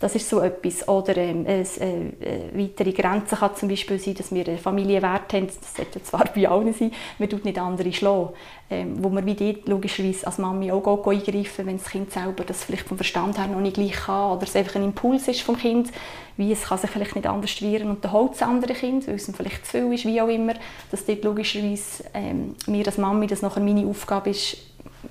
[0.00, 0.88] Das ist so etwas.
[0.88, 5.46] Oder ähm, eine, eine weitere Grenze kann zum Beispiel sein, dass wir Familienwert haben.
[5.46, 8.30] Das sollte zwar bei allen sein, man tut nicht andere schlagen.
[8.72, 12.62] Ähm, wo man wie dort logischerweise als Mami auch eingreifen wenn das Kind selber das
[12.62, 15.58] vielleicht vom Verstand her noch nicht gleich kann oder es einfach ein Impuls ist vom
[15.58, 15.90] Kind,
[16.36, 19.16] wie es kann sich vielleicht nicht anders wehren und dann holt das andere Kind, weil
[19.16, 20.54] es ihm vielleicht zu viel ist, wie auch immer,
[20.92, 24.56] dass dort logischerweise ähm, mir als Mami das nachher meine Aufgabe ist,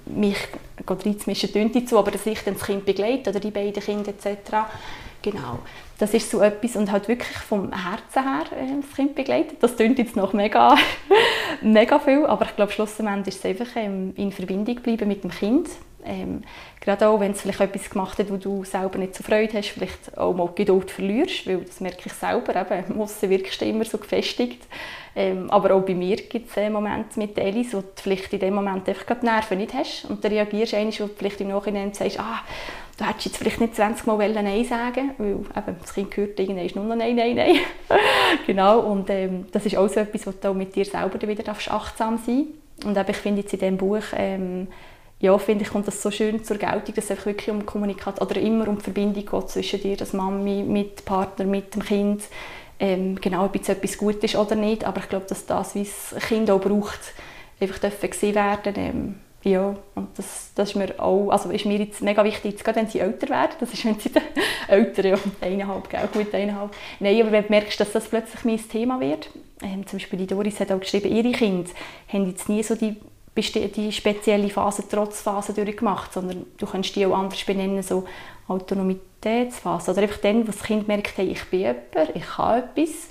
[0.09, 0.37] mich
[0.87, 4.57] reinzumischen, tönt so, aber dass ich dann das Kind begleite oder die beiden Kinder etc.
[5.21, 5.59] Genau.
[5.97, 9.57] Das ist so etwas und halt wirklich vom Herzen her äh, das Kind begleitet.
[9.61, 10.77] Das klingt jetzt noch mega,
[11.61, 15.31] mega viel, aber ich glaube schlussendlich ist es einfach ähm, in Verbindung bleiben mit dem
[15.31, 15.67] Kind.
[16.05, 16.43] Ähm,
[16.79, 19.69] gerade auch, wenn es vielleicht etwas gemacht hat, wo du selber nicht so Freude hast,
[19.69, 23.97] vielleicht auch mal Geduld verlierst, weil das merke ich selber, eben, Aussen wirkst immer so
[23.97, 24.65] gefestigt.
[25.15, 28.39] Ähm, aber auch bei mir gibt es äh, Momente mit Elis, wo du vielleicht in
[28.39, 31.49] dem Moment einfach die Nerven nicht hast und dann reagierst du wo du vielleicht im
[31.49, 32.41] Nachhinein sagst, ah,
[32.97, 36.69] du hättest jetzt vielleicht nicht 20 Mal Nein sagen weil eben, das Kind hört irgendwann
[36.75, 37.55] nur noch Nein, Nein, Nein.
[38.47, 42.17] genau, und ähm, das ist auch so etwas, wo du mit dir selber wieder achtsam
[42.17, 42.85] sein darfst.
[42.85, 44.67] Und eben, ich finde jetzt in diesem Buch, ähm,
[45.19, 48.39] ja, finde ich, kommt das so schön zur Geltung, dass es wirklich um Kommunikation oder
[48.39, 52.23] immer um die Verbindung geht zwischen dir, als Mami, mit dem Partner, mit dem Kind.
[52.79, 55.83] Ähm, genau, ob jetzt etwas gut ist oder nicht, aber ich glaube, dass das, wie
[55.83, 56.99] das Kind auch braucht,
[57.59, 62.01] einfach gesehen werden ähm, ja, und das, das ist mir auch, also ist mir jetzt
[62.01, 64.11] mega wichtig, jetzt gerade wenn sie älter werden, das ist, wenn sie
[64.67, 66.71] älter, ja, eineinhalb, gell, gut eineinhalb.
[66.99, 69.29] Nein, aber wenn du merkst, dass das plötzlich mein Thema wird,
[69.61, 71.69] ähm, zum Beispiel die Doris hat auch geschrieben, ihre Kinder
[72.11, 72.97] haben jetzt nie so die,
[73.35, 78.05] die spezielle Phase, Trotzphase durchgemacht, sondern du kannst die auch anders benennen, so
[78.47, 83.07] Autonomitätsphase, oder einfach dann, wo das Kind merkt, hey, ich bin jemand, ich kann etwas,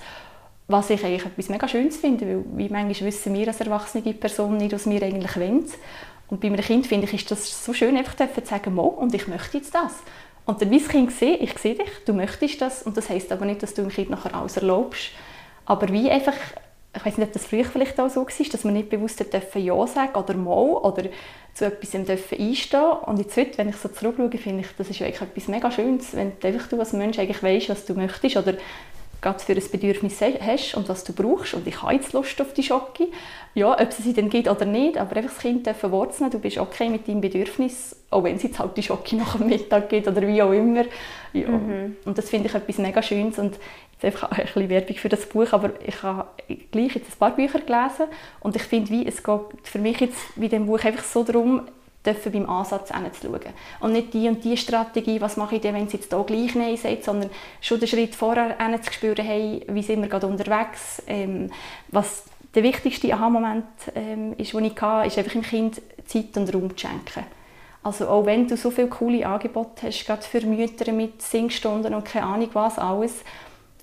[0.67, 4.57] was ich eigentlich etwas mega Schönes finde, weil wie manchmal wissen wir als erwachsene Person
[4.57, 5.65] nicht, was wir eigentlich wollen.
[6.29, 9.13] Und bei einem Kind finde ich, ist das so schön, einfach zu sagen, Mo, und
[9.15, 9.93] ich möchte jetzt das.
[10.45, 13.31] Und dann, wie das Kind sieht, ich sehe dich, du möchtest das, und das heisst
[13.31, 15.09] aber nicht, dass du dem Kind nachher alles erlaubst,
[15.65, 16.35] aber wie einfach
[16.95, 19.63] ich weiß nicht, ob das früher vielleicht auch so war, dass man nicht bewusst dürfen
[19.63, 21.03] Ja sagen oder Mal oder
[21.53, 25.01] zu etwas dürfen einstehen Und jetzt heute, wenn ich so zurückschaue, finde ich, das ist
[25.01, 28.37] eigentlich etwas mega Schönes, wenn du einfach du als Mensch eigentlich weißt, was du möchtest
[28.37, 28.55] oder
[29.21, 32.53] gerade für ein Bedürfnis hast und was du brauchst und ich habe jetzt Lust auf
[32.53, 33.07] die Schocke,
[33.53, 36.39] ja, ob es sie dann gibt oder nicht, aber einfach das Kind dürfen wurzeln, du
[36.39, 39.89] bist okay mit deinem Bedürfnis, auch wenn es jetzt halt die Schocke nach dem Mittag
[39.89, 40.85] gibt oder wie auch immer.
[41.33, 41.49] Ja.
[41.49, 41.97] Mhm.
[42.05, 43.57] Und das finde ich etwas mega Schönes und
[44.01, 46.27] jetzt einfach ein bisschen Werbung für das Buch, aber ich habe
[46.71, 48.05] gleich jetzt ein paar Bücher gelesen
[48.39, 51.63] und ich finde, wie, es geht für mich jetzt bei dem Buch einfach so darum,
[52.05, 53.53] dürfen beim Ansatz hinzuschauen.
[53.81, 56.55] Und nicht die und die Strategie, was mache ich denn, wenn es jetzt hier gleich
[56.55, 57.29] Nein sagt, sondern
[57.59, 61.51] schon den Schritt vorher zu spüren, hey, wie sind wir gerade unterwegs, ähm,
[61.89, 62.23] was
[62.55, 66.75] der wichtigste Aha-Moment ähm, ist, den ich hatte, ist einfach dem Kind Zeit und Raum
[66.75, 67.25] zu schenken.
[67.83, 72.05] Also auch wenn du so viele coole Angebote hast, gerade für Mütter mit Singstunden und
[72.05, 73.23] keine Ahnung was alles,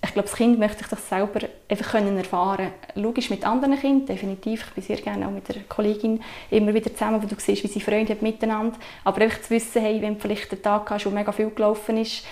[0.07, 4.07] ich glaube, das Kind möchte sich das selber einfach können erfahren Logisch mit anderen Kindern,
[4.07, 4.67] definitiv.
[4.69, 7.69] Ich bin sehr gerne auch mit der Kollegin immer wieder zusammen, wo du siehst, wie
[7.69, 8.77] sie Freunde haben miteinander.
[9.05, 12.25] Aber einfach zu wissen, hey, wenn vielleicht der Tag hast, wo mega viel gelaufen ist,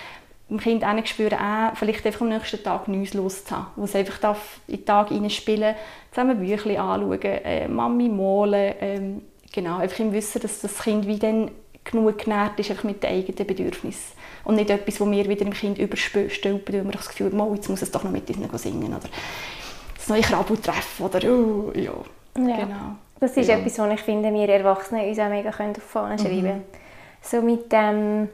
[0.49, 3.67] dem Kind auch spüren, auch vielleicht einfach am nächsten Tag Neues loszuhaben.
[3.75, 4.35] Wo es einfach
[4.67, 5.75] in den Tag spielen
[6.11, 9.21] zusammen Bücher anschauen, äh, Mami malen, ähm,
[9.51, 11.51] genau, einfach im Wissen, dass das Kind wie dann
[11.83, 14.13] genug genährt ist einfach mit den eigenen Bedürfnissen.
[14.45, 17.67] Und nicht etwas, das wir wieder im Kind überstülpen, weil wir das Gefühl haben, jetzt
[17.67, 19.09] muss es doch noch mit uns singen oder
[19.95, 21.83] das neue Krabbeltreffen oder oh, ja.
[21.83, 21.93] ja.
[22.35, 22.95] Genau.
[23.19, 23.57] Das ist ja.
[23.57, 26.57] etwas, was ich finde, wir Erwachsene uns auch mega auf die Fahne schreiben können.
[26.57, 26.63] Mhm.
[27.21, 28.29] So mit dem,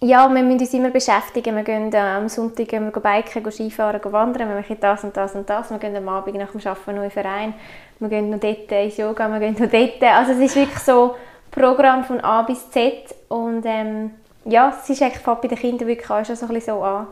[0.00, 1.54] ja, wir müssen uns immer beschäftigen.
[1.54, 5.04] Wir gehen äh, am Sonntag gehen wir biken, gehen Skifahren, gehen wandern, wir machen das
[5.04, 5.70] und das und das.
[5.70, 7.54] Wir gehen am Abend nach dem Arbeiten noch in den Verein.
[7.98, 10.02] Wir gehen noch dort ins Yoga, wir gehen noch dort.
[10.02, 11.14] Also es ist wirklich so
[11.50, 14.12] Programm von A bis Z und ähm,
[14.44, 17.06] ja, es ist eigentlich bei den Kindern wirklich auch schon so, ein bisschen so an.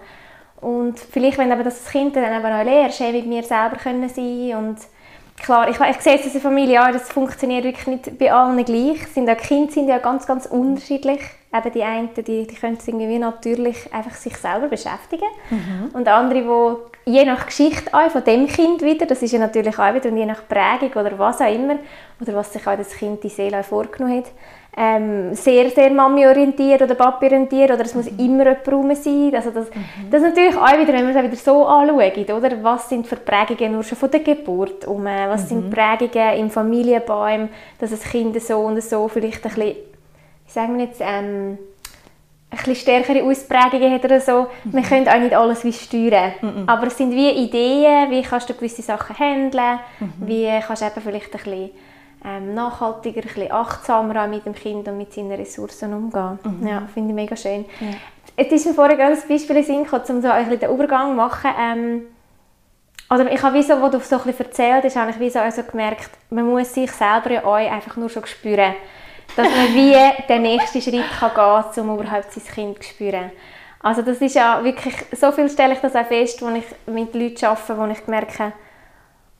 [0.61, 4.57] Und vielleicht, wenn aber das Kind dann eben auch lernt, mit mir selber können sein
[4.57, 4.79] und
[5.41, 8.65] klar, ich, ich sehe es in der Familie, ja, das funktioniert wirklich nicht bei allen
[8.65, 9.07] gleich.
[9.09, 11.21] Sind auch, Kinder sind ja ganz, ganz unterschiedlich.
[11.55, 15.29] Eben die einen, die, die können irgendwie natürlich einfach sich selber beschäftigen.
[15.51, 15.91] Mhm.
[15.95, 16.47] Und andere, die
[17.09, 20.17] je nach Geschichte auch von dem Kind wieder, das ist ja natürlich auch wieder, und
[20.17, 21.77] je nach Prägung oder was auch immer,
[22.21, 24.27] oder was sich auch das Kind die Seele vorgenommen hat,
[24.77, 28.19] ähm, sehr, sehr Mami-orientiert oder Papi-orientiert oder es muss mhm.
[28.19, 29.35] immer jemand rum sein.
[29.35, 30.11] Also das, mhm.
[30.11, 32.63] das ist natürlich auch wieder, wenn man es wieder so anschaut, oder?
[32.63, 35.47] was sind für Prägungen nur schon von der Geburt um, was mhm.
[35.47, 37.49] sind Prägungen im Familienbaum,
[37.79, 39.77] dass das Kind so und so vielleicht ein bisschen,
[40.47, 41.59] wie sagen wir jetzt, ähm,
[42.51, 44.47] ein bisschen stärkere Ausprägungen hat oder so.
[44.65, 44.73] Mhm.
[44.73, 46.33] Wir können auch nicht alles wie steuern.
[46.41, 46.65] Mhm.
[46.67, 50.13] Aber es sind wie Ideen, wie kannst du gewisse Sachen handeln, mhm.
[50.21, 51.71] wie kannst du eben vielleicht ein bisschen
[52.25, 56.39] ähm, nachhaltiger, ein bisschen achtsamer mit dem Kind und mit seinen Ressourcen umgehen.
[56.43, 56.67] Mhm.
[56.67, 57.65] Ja, finde ich mega schön.
[57.81, 57.89] Ja.
[58.37, 60.71] Jetzt ist mir vorher gerade ein Beispiel in Sinn gekommen, um so ein bisschen den
[60.71, 61.51] Übergang zu machen.
[61.61, 62.03] Ähm,
[63.11, 65.31] oder ich habe wie so, wo du so ein bisschen erzählt hast, habe ich wie
[65.31, 68.75] so also gemerkt, man muss sich selber ja auch einfach nur schon spüren,
[69.37, 69.97] dass man wie
[70.29, 73.31] den nächsten Schritt kann gehen kann, um überhaupt sein Kind zu spüren.
[73.81, 77.15] Also das ist ja wirklich, so viel stelle ich das auch fest, wenn ich mit
[77.15, 78.53] Leuten arbeite, wo ich merke,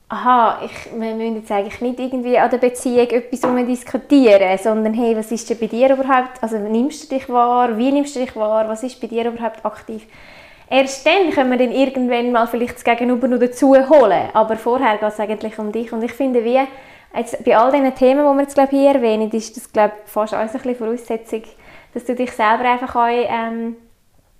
[0.07, 5.15] aha, ich, wir müssen jetzt eigentlich nicht irgendwie an der Beziehung etwas diskutieren, sondern hey,
[5.15, 8.35] was ist denn bei dir überhaupt, also nimmst du dich wahr, wie nimmst du dich
[8.35, 10.07] wahr, was ist bei dir überhaupt aktiv?
[10.67, 14.97] Erst dann können wir dann irgendwann mal vielleicht das Gegenüber noch dazu holen, aber vorher
[14.97, 16.59] geht es eigentlich um dich und ich finde, wie
[17.15, 20.33] jetzt bei all diesen Themen, die wir jetzt glaube hier erwähnen, ist das glaube fast
[20.33, 21.43] alles ein bisschen Voraussetzung,
[21.93, 23.75] dass du dich selber einfach auch ähm,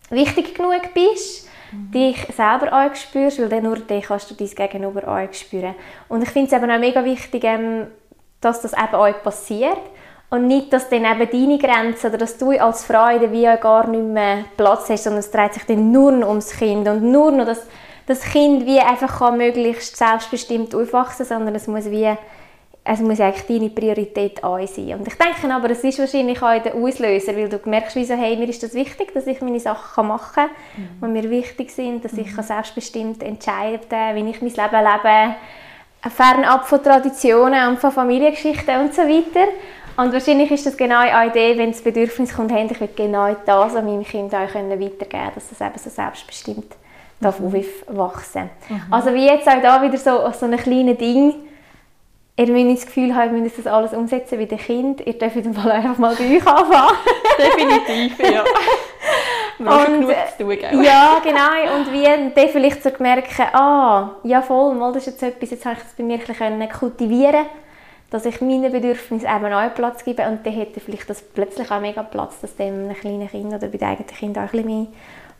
[0.09, 1.91] wichtig genug bist mhm.
[1.91, 5.75] dich selber auch spürst, weil dann nur dann kannst du dein Gegenüber auch spüren.
[6.07, 7.87] Und ich finde es eben auch mega wichtig, ähm,
[8.41, 9.79] dass das eben auch passiert
[10.29, 13.55] und nicht, dass dann eben deine Grenzen oder dass du als Frau in der Via
[13.57, 17.03] gar nicht mehr Platz hast, sondern es dreht sich dann nur noch ums Kind und
[17.03, 17.65] nur noch, dass
[18.05, 22.15] das Kind wie einfach kann möglichst selbstbestimmt aufwachsen, sondern es muss wie
[22.91, 24.95] es muss eigentlich deine Priorität auch sein.
[24.95, 28.15] Und ich denke aber, es ist wahrscheinlich auch der Auslöser, weil du merkst, wie so,
[28.15, 31.15] hey, mir ist das wichtig, dass ich meine Sachen machen kann, mhm.
[31.15, 32.21] die mir wichtig sind, dass mhm.
[32.21, 35.35] ich selbstbestimmt entscheiden kann, wie ich mein Leben lebe,
[36.09, 39.49] fernab von Traditionen und von Familiengeschichten und so weiter.
[39.95, 43.35] Und wahrscheinlich ist das genau eine Idee, wenn das Bedürfnis kommt, hey, ich will genau
[43.45, 46.75] das an meinem Kind auch weitergeben können, dass es eben so selbstbestimmt
[47.21, 47.63] darf mhm.
[47.87, 48.49] aufwachsen.
[48.67, 48.81] Mhm.
[48.89, 51.48] Also wie jetzt auch da wieder so, so ein kleines Ding,
[52.47, 55.05] ihr müsst das Gefühl haben, ihr müsst das alles umsetzen wie ein Kind.
[55.05, 56.97] Ihr dürft im Fall einfach mal bei euch anfangen.
[57.37, 58.43] Definitiv, ja.
[59.57, 60.83] Genug zu tun?
[60.83, 61.75] Ja, genau.
[61.75, 65.65] Und wie dann vielleicht so merken, ah, ja voll, mal, das ist jetzt etwas, jetzt
[65.65, 67.45] habe ich das bei mir ein bisschen kultivieren
[68.09, 71.79] dass ich meinen Bedürfnissen eben auch Platz gebe und dann hätte vielleicht das plötzlich auch
[71.79, 74.79] mega Platz, dass dem einem kleinen Kind oder bei den eigenen Kindern auch ein bisschen
[74.81, 74.87] mehr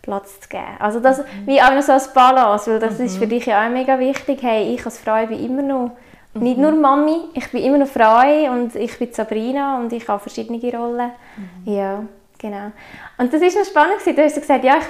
[0.02, 0.78] Platz zu geben.
[0.78, 1.48] Also das, mhm.
[1.48, 3.06] wie auch noch so als Balance, weil das mhm.
[3.06, 4.40] ist für dich ja auch mega wichtig.
[4.42, 5.92] Hey, ich als Frau bin immer noch
[6.34, 6.44] mhm.
[6.44, 8.20] nicht nur Mami, ich bin immer noch Frau
[8.52, 11.12] und ich bin Sabrina und ich habe verschiedene Rollen.
[11.38, 11.74] Mhm.
[11.74, 12.04] Ja,
[12.38, 12.72] genau.
[13.18, 14.86] Und das ist noch spannend Du hast gesagt, ja, ich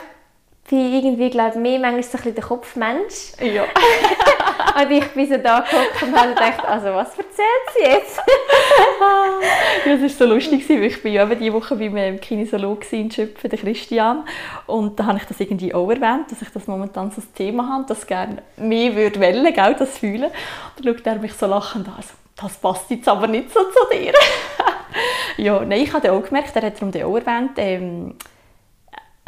[0.70, 3.32] bin irgendwie, glaube mehr manchmal so ein bisschen der Kopfmensch.
[3.42, 3.64] Ja.
[4.82, 8.18] und ich bin so da geguckt und habe gedacht, also was erzählt sie jetzt?
[9.86, 13.50] ja, es war so lustig, weil ich bin ja diese Woche beim Kinesiologen in Schöpfen,
[13.50, 14.26] der Christian.
[14.68, 17.68] Und da habe ich das irgendwie auch erwähnt, dass ich das momentan so ein Thema
[17.68, 20.26] habe, dass ich gerne mehr würde wollen, gell, das fühlen.
[20.26, 23.60] Und dann schaut er mich so lachend an, also, das passt jetzt aber nicht so
[23.64, 24.14] zu dir.
[25.38, 28.16] ja, nein, ich habe auch gemerkt, er hat darum auch erwähnt, ähm,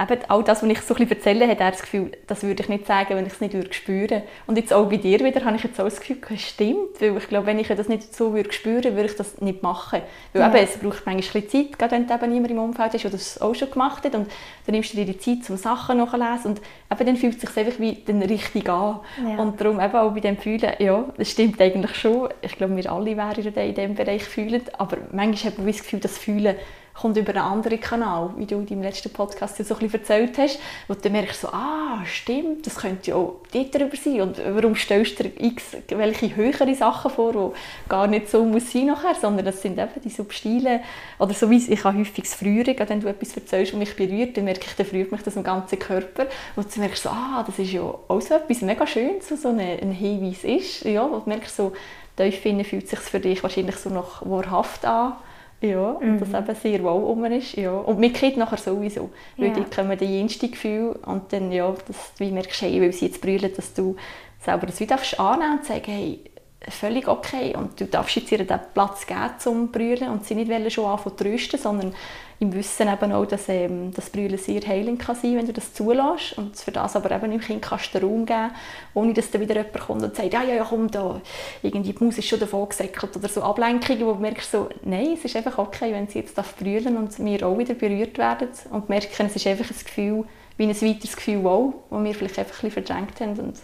[0.02, 2.64] eben all das, was ich so ein bisschen erzähle, hat er das Gefühl, das würde
[2.64, 5.44] ich nicht sagen, wenn ich es nicht würde spüren Und jetzt auch bei dir wieder
[5.46, 8.16] habe ich jetzt auch das Gefühl, es stimmt, weil ich glaube, wenn ich das nicht
[8.16, 10.02] so würde spüren, würde ich das nicht machen.
[10.34, 10.48] Weil ja.
[10.50, 13.42] eben, es braucht manchmal ein Zeit, gerade wenn eben niemand im Umfeld ist, der das
[13.42, 14.28] auch schon gemacht hat und
[14.66, 17.58] dann nimmst du dir die Zeit, um Sachen nachzulesen und eben dann fühlt es sich
[17.58, 19.00] einfach wie dann richtig an.
[19.28, 19.38] Ja.
[19.38, 22.30] Und darum eben auch bei dem Fühlen, ja, das stimmt eigentlich schon.
[22.42, 26.00] Ich glaube, wir alle wären in diesem Bereich fühlend, aber manchmal hat man das Gefühl,
[26.00, 26.56] das Fühlen
[26.94, 30.38] kommt über einen anderen Kanal, wie du in deinem letzten Podcast ja so ein erzählt
[30.38, 34.22] hast, wo du merkst, so, ah, stimmt, das könnte ja auch dort drüber sein.
[34.22, 38.72] Und warum stellst du dir x welche höhere Sachen vor, die gar nicht so muss
[38.72, 40.82] sein nachher, sondern das sind eben die subtilen,
[41.20, 44.38] oder so wie ich habe häufig das Frühere, wenn du etwas erzählst und mich berührt,
[44.38, 47.44] dann merke ich, dann berührt mich das im ganzen Körper und du merkst so, ah,
[47.46, 51.30] das ist ja auch so etwas mega Schönes, so ein, Hinweis ist, ja, und du
[51.30, 51.74] merkst so,
[52.18, 55.14] tief fühlt sich für dich wahrscheinlich so noch wahrhaft an,
[55.62, 56.20] ja, und mhm.
[56.20, 57.56] das eben sehr wohl um ist.
[57.56, 57.72] Ja.
[57.72, 59.12] Und mit Kind nachher sowieso.
[59.38, 59.54] Weil ja.
[59.54, 63.22] dort kommen die jensten Gefühle und dann, ja, dass du merkst, hey, weil sie jetzt
[63.22, 63.96] brüllen, dass du
[64.44, 66.20] selber das wieder annehmen und sagen, hey,
[66.68, 70.72] völlig okay und du darfst jetzt ihr den Platz geben zum Brüllen und sie nicht
[70.72, 71.94] schon anfangen zu trösten, sondern
[72.42, 75.76] im Wissen eben auch, dass ähm, das Brüllen sehr heilend kann sein, wenn du das
[75.76, 76.36] zulässt.
[76.40, 78.50] Und für das aber eben im Kind kannst du Raum geben,
[78.96, 81.22] ohne dass dann wieder jemand kommt und sagt, ja, ja, ja, komm da,
[81.62, 85.14] irgendwie die Maus ist schon davon gesäckelt oder so Ablenkungen, wo du merkst so, nein,
[85.14, 88.90] es ist einfach okay, wenn sie jetzt brüllen und wir auch wieder berührt werden und
[88.90, 90.26] merken, es ist einfach ein Gefühl,
[90.58, 93.58] wie ein weiteres Gefühl auch, das wir vielleicht einfach ein bisschen verdrängt haben und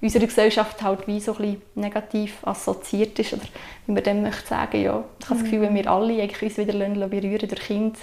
[0.00, 3.42] unserer Gesellschaft halt wie so ein negativ assoziiert ist oder
[3.86, 5.04] wie man dem möchte sagen, ja.
[5.20, 7.98] Ich habe das Gefühl, wenn wir alle eigentlich uns wieder berühren durch Kind,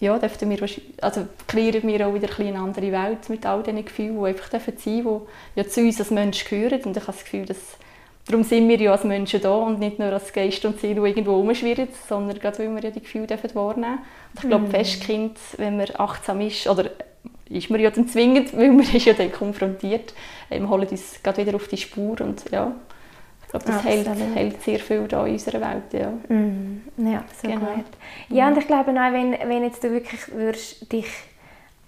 [0.00, 0.58] ja, dürften wir,
[1.02, 4.50] also kreieren wir auch wieder ein eine andere Welt mit all diesen Gefühlen, die einfach
[4.50, 5.22] sein dürfen,
[5.54, 7.78] die ja zu uns als Menschen gehören und ich habe das Gefühl, dass
[8.26, 11.08] Darum sind wir ja als Menschen da und nicht nur als Geist und Seele, die
[11.08, 13.98] irgendwo rumschwirren, sondern gerade weil wir ja die Gefühle wahrnehmen dürfen.
[14.32, 14.70] Und ich glaube, mhm.
[14.70, 16.90] Festkind, wenn man achtsam ist, oder
[17.54, 20.14] ist man ja dann zwingend, weil man ist ja dann konfrontiert,
[20.50, 22.72] ähm, holen uns gerade wieder auf die Spur und ja,
[23.42, 26.10] ich glaube, das hält, hält, sehr viel da in unserer Welt, ja.
[26.28, 27.74] Mm, ja, so genau.
[27.74, 27.84] gut.
[28.28, 31.06] Ja, und ich glaube auch, wenn, wenn jetzt du wirklich würdest, dich,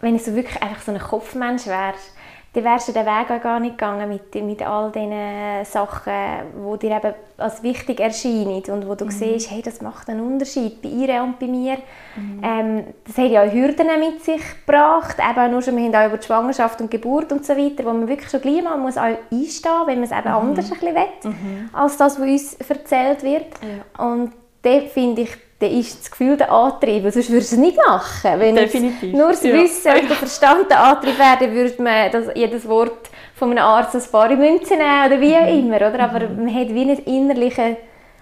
[0.00, 2.12] wenn du wirklich einfach so ein Kopfmensch wärst,
[2.57, 6.12] dann wärst du den Weg auch gar nicht gegangen mit, mit all diesen Sachen,
[6.54, 9.11] die dir eben als wichtig erscheinen und wo du mhm.
[9.11, 11.76] siehst, hey, das macht einen Unterschied bei ihr und bei mir.
[12.16, 12.40] Mhm.
[12.42, 16.07] Ähm, das hat ja auch Hürden mit sich gebracht, eben nur schon, wir haben auch
[16.07, 18.96] über die Schwangerschaft und Geburt und so weiter, wo man wirklich schon gleich mal muss
[18.96, 20.34] auch einstehen wenn man es eben mhm.
[20.34, 21.70] anders ein bisschen will, mhm.
[21.74, 23.48] als das, was uns erzählt wird.
[23.61, 24.07] Ja.
[24.07, 24.32] Und
[24.62, 28.38] da finde ich, dann ist das Gefühl der Antrieb, sonst würdest du es nicht machen.
[28.38, 29.12] Wenn Definitiv.
[29.12, 29.98] nur das Wissen ja.
[29.98, 33.94] und der Verstand der Antrieb wäre, dann würde man das, jedes Wort von einem Arzt
[33.94, 35.76] als bare Münze nehmen oder wie auch immer.
[35.76, 36.00] Oder?
[36.00, 36.44] Aber mhm.
[36.44, 37.76] man hat wie nicht innerlichen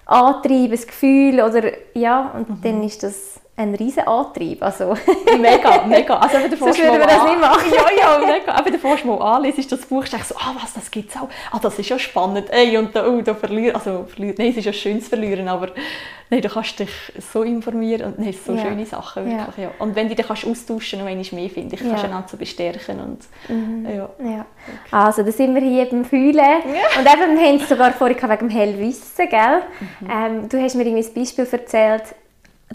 [0.05, 2.61] Antrieb, ein Gefühl oder ja, und mhm.
[2.61, 4.61] dann ist das ein riesen Antrieb.
[4.61, 4.95] Also.
[5.39, 6.17] mega, mega.
[6.17, 7.71] Also wenn du Sonst würden wir das nicht machen.
[7.75, 8.53] Ja, ja, mega.
[8.53, 11.17] Aber du fährst mal anliest, ist das Buch, denkst so, ah, was, das gibt es
[11.17, 11.29] auch.
[11.51, 12.49] Ah, das ist ja spannend.
[12.49, 15.69] Ey, und da, oh, da verlieren, also verlieren, nein, es ist ja schönes Verlieren, aber
[16.29, 16.89] nein, du kannst dich
[17.31, 18.61] so informieren und hast so ja.
[18.63, 19.63] schöne Sachen wirklich, ja.
[19.63, 19.71] ja.
[19.79, 22.37] Und wenn du dich kannst austauschen und einmal mehr, finde ich, kannst du einander so
[22.37, 23.85] bestärken und mhm.
[23.85, 24.09] ja.
[24.19, 24.45] ja.
[24.91, 26.35] Also, da sind wir hier beim Fühlen.
[26.37, 26.99] Ja.
[26.99, 29.61] Und eben, wir haben es sogar vorhin wegen dem Hellwissen, gell?
[30.01, 30.09] Mhm.
[30.09, 32.15] Ähm, du hast mir irgendwie ein Beispiel erzählt,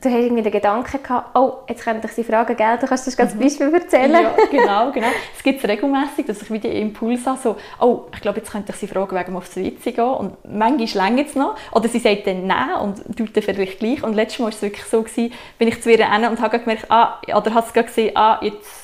[0.00, 2.78] du hast irgendwie den Gedanken gehabt, oh, jetzt könnte ich sie fragen, gell?
[2.80, 3.40] du kannst das ganz mhm.
[3.40, 4.12] Beispiel erzählen.
[4.12, 5.08] Ja, genau, genau.
[5.36, 8.72] Es gibt es regelmäßig, dass ich wieder Impuls habe, so, oh, ich glaube, jetzt könnte
[8.72, 12.26] ich sie fragen, wegen aufs WC gehen und manchmal länger es noch oder sie sagt
[12.26, 15.32] dann nein und tut dann vielleicht gleich und letztes Mal war es wirklich so, gewesen,
[15.58, 18.79] bin ich zu ihr hin und habe gemerkt, ah, oder hast du gesehen, ah, jetzt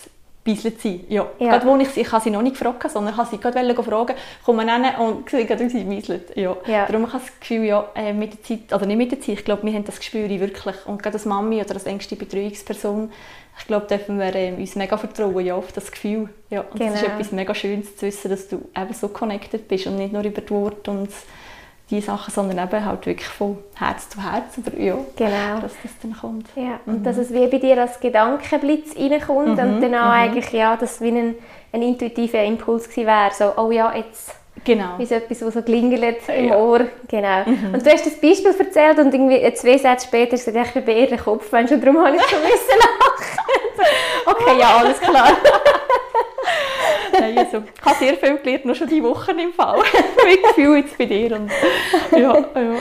[0.46, 1.04] bisselt sie.
[1.08, 1.26] Ja.
[1.38, 1.50] ja.
[1.50, 4.14] Gerade wo ich sie, ich habe sie noch nicht gefragt, sondern habe sie gerade fragen,
[4.44, 6.34] komm mal hin und sie gerade sie bisselt.
[6.36, 6.56] Ja.
[6.66, 6.86] ja.
[6.86, 9.40] Darum habe ich das Gefühl, ja, äh, mit der Zeit, oder nicht mit der Zeit,
[9.40, 10.76] ich glaube, wir haben das Gespür wirklich.
[10.86, 13.10] Und gerade als Mami oder als engste Betreuungsperson,
[13.58, 16.28] ich glaube, dürfen wir äh, uns mega vertrauen ja, auf das Gefühl.
[16.48, 16.60] Ja.
[16.60, 16.94] Und genau.
[16.94, 20.22] ist etwas mega Schönes zu wissen, dass du eben so connected bist und nicht nur
[20.22, 21.10] über die Worte und
[21.90, 25.60] die Sachen, sondern eben halt wirklich von Herz zu Herz, oder ja, genau.
[25.60, 26.48] dass das dann kommt.
[26.56, 27.04] Ja, und mhm.
[27.04, 29.74] dass es wie bei dir als Gedankenblitz reinkommt mhm.
[29.74, 29.94] und dann mhm.
[29.94, 31.34] eigentlich, ja, dass wie ein,
[31.72, 34.34] ein intuitiver Impuls gewesen wäre, so, oh ja, jetzt
[34.64, 34.98] Genau.
[34.98, 36.56] Wie so etwas, das so klingelt im ja.
[36.56, 36.86] Ohr.
[37.08, 37.44] Genau.
[37.44, 37.74] Mhm.
[37.74, 40.74] Und du hast das Beispiel erzählt und irgendwie zwei Sätze später hast du gesagt, ich
[40.74, 43.86] bin bei ihr den Kopf, und darum habe ich so müssen lachen.
[44.26, 45.28] okay, ja, alles klar.
[47.12, 49.80] Nein, also, ich habe sehr viel gelernt, noch schon diese Woche im Fall.
[50.28, 51.36] ich Gefühl jetzt bei dir.
[51.36, 51.50] Und,
[52.12, 52.76] ja, ja, ich bin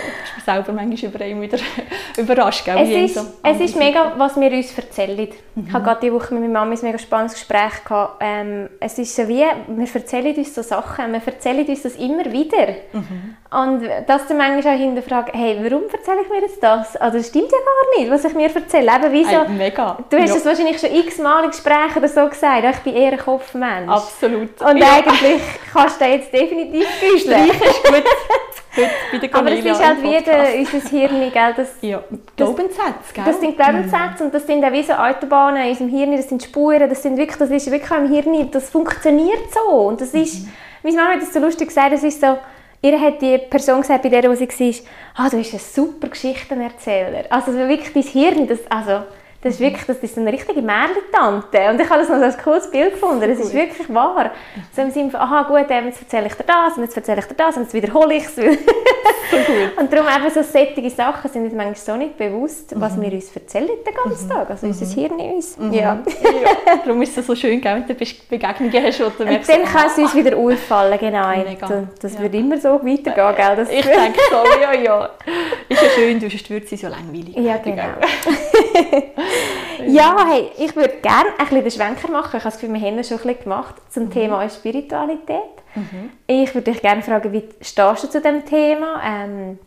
[0.45, 1.57] selber manchmal über einen wieder
[2.17, 2.65] überrascht.
[2.65, 5.29] Gell, es, ist, so es ist mega, was wir uns erzählen.
[5.55, 5.67] Mhm.
[5.67, 7.83] Ich hatte gerade diese Woche mit meiner Mama ein mega spannendes Gespräch.
[7.85, 8.17] Gehabt.
[8.21, 12.25] Ähm, es ist so wie, wir erzählen uns so Sachen, wir erzählen uns das immer
[12.31, 12.75] wieder.
[12.93, 13.35] Mhm.
[13.51, 16.97] Und dass du manchmal auch hinterfragst, hey, warum erzähle ich mir jetzt das?
[16.97, 18.91] Also das stimmt ja gar nicht, was ich mir erzähle.
[18.91, 19.29] Eben, wieso?
[19.29, 19.97] Hey, mega.
[20.09, 20.49] Du hast es ja.
[20.49, 23.89] wahrscheinlich schon x-mal in Gesprächen oder so gesagt, ich bin eher ein Kopfmensch.
[23.89, 24.24] Absolut.
[24.33, 24.93] Und ja.
[24.93, 26.87] eigentlich kannst du jetzt definitiv
[27.19, 27.49] streichen.
[27.49, 28.03] ist gut.
[29.31, 32.03] Aber es ist halt wieder unser Hirn, gell, das, ja,
[32.35, 33.23] Glaubenssätze, gell?
[33.25, 34.25] Das sind Glaubenssätze mhm.
[34.25, 37.17] und das sind auch wie so Autobahnen in unserem Hirn, das sind Spuren, das, sind
[37.17, 39.71] wirklich, das ist wirklich im Hirn, das funktioniert so.
[39.71, 40.51] Und das ist, mhm.
[40.83, 42.37] meine Mama hat das so lustig gesagt, das ist so,
[42.81, 46.09] ihr hat die Person gesagt, bei der, wo sie war, ah, du bist ein super
[46.09, 47.25] Geschichtenerzähler.
[47.29, 49.03] Also wirklich dein Hirn, das, also
[49.45, 51.69] das ist wirklich, das ist eine richtige Märchen-Tante.
[51.69, 53.29] Und ich habe das noch als cooles Bild gefunden.
[53.29, 54.31] Das ist wirklich wahr.
[54.75, 57.25] So im Sinne von, aha gut, jetzt erzähle ich dir das und jetzt erzähle ich
[57.25, 58.35] dir das und jetzt wiederhole ich es.
[58.35, 63.03] so und darum eben so sättige Sachen sind uns manchmal so nicht bewusst, was mhm.
[63.03, 64.31] wir uns erzählen den ganzen mhm.
[64.31, 64.49] Tag.
[64.49, 64.89] Also unser mhm.
[64.89, 65.57] Hirn in uns.
[65.59, 65.73] Mhm.
[65.73, 65.81] Ja.
[66.23, 66.77] ja.
[66.83, 68.99] Darum ist es so schön, wenn du Begegnungen hast.
[68.99, 71.33] Und dann kann es uns wieder auffallen, genau.
[72.01, 72.19] Das ja.
[72.19, 73.55] wird immer so weitergehen, gell?
[73.57, 75.09] Das ich denke so, ja, ja.
[75.69, 77.37] Ist ja schön, sonst wird es so langweilig.
[77.37, 77.83] Ja, genau.
[79.87, 82.37] ja, hey, ich würde gerne ein bisschen den Schwenker machen.
[82.37, 84.11] Ich habe das Gefühl, wir haben es schon ein bisschen gemacht zum mhm.
[84.11, 85.55] Thema Spiritualität.
[85.75, 86.11] Mhm.
[86.27, 89.01] Ich würde dich gerne fragen, wie stehst du zu dem Thema?
[89.05, 89.59] Ähm,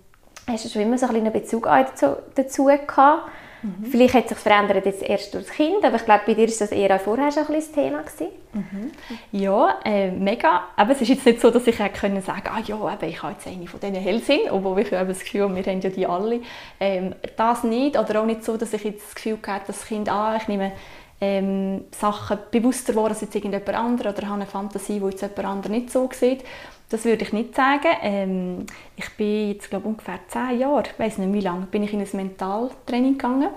[0.47, 3.31] hast du schon immer so ein einen Bezug dazu, dazu gehabt?
[3.63, 3.85] Mhm.
[3.91, 6.55] Vielleicht hat sich verändert jetzt erst durch das Kind, aber ich glaube, bei dir war
[6.59, 8.05] das eher auch vorher schon ein Thema.
[8.53, 8.93] Mhm.
[9.33, 10.69] Ja, äh, mega.
[10.77, 13.33] Aber es ist jetzt nicht so, dass ich können sagen ah ja, eben, ich habe
[13.33, 16.41] jetzt eine von diesen Hellsinn, obwohl ich habe das Gefühl, wir haben ja die alle.
[16.79, 19.87] Ähm, das nicht, oder auch nicht so, dass ich jetzt das Gefühl habe, dass das
[19.87, 20.73] Kind, ah, ich nehme
[21.21, 25.45] ähm, Sachen bewusster wahr als jetzt irgendjemand anderes oder habe eine Fantasie, die jetzt jemand
[25.45, 26.45] anderes nicht so sieht.
[26.89, 27.89] Das würde ich nicht sagen.
[28.03, 28.67] Ähm,
[28.97, 32.01] ich bin jetzt glaube ungefähr zehn Jahre, ich weiß nicht wie lange, bin ich in
[32.01, 33.51] ein Mentaltraining gegangen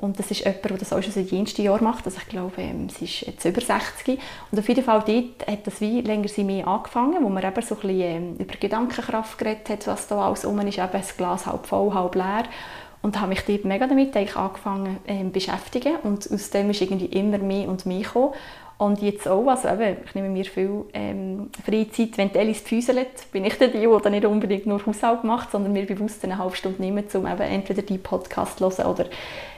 [0.00, 2.06] und das ist jemand, der das auch schon seit jensten Jahr macht.
[2.06, 4.18] Also ich glaube, ähm, sie ist jetzt über 60.
[4.50, 7.62] Und auf jeden Fall dort hat das wie länger sie mehr angefangen, wo man eben
[7.62, 11.16] so ein bisschen ähm, über Gedankenkraft geredet hat, was da alles um ist, eben das
[11.16, 12.44] Glas halb voll, halb leer.
[13.02, 15.96] Und habe mich dort mega damit eigentlich angefangen ähm, beschäftigen.
[16.04, 18.34] Und aus dem ist irgendwie immer mehr und mehr gekommen.
[18.78, 23.32] Und jetzt auch, also eben, ich nehme mir viel ähm, Freizeit, wenn die Alice füßelt,
[23.32, 26.38] bin ich dann die, die dann nicht unbedingt nur Haushalt macht, sondern mir bewusst eine
[26.38, 29.06] halbe Stunde nehmen, um eben entweder die Podcast zu hören oder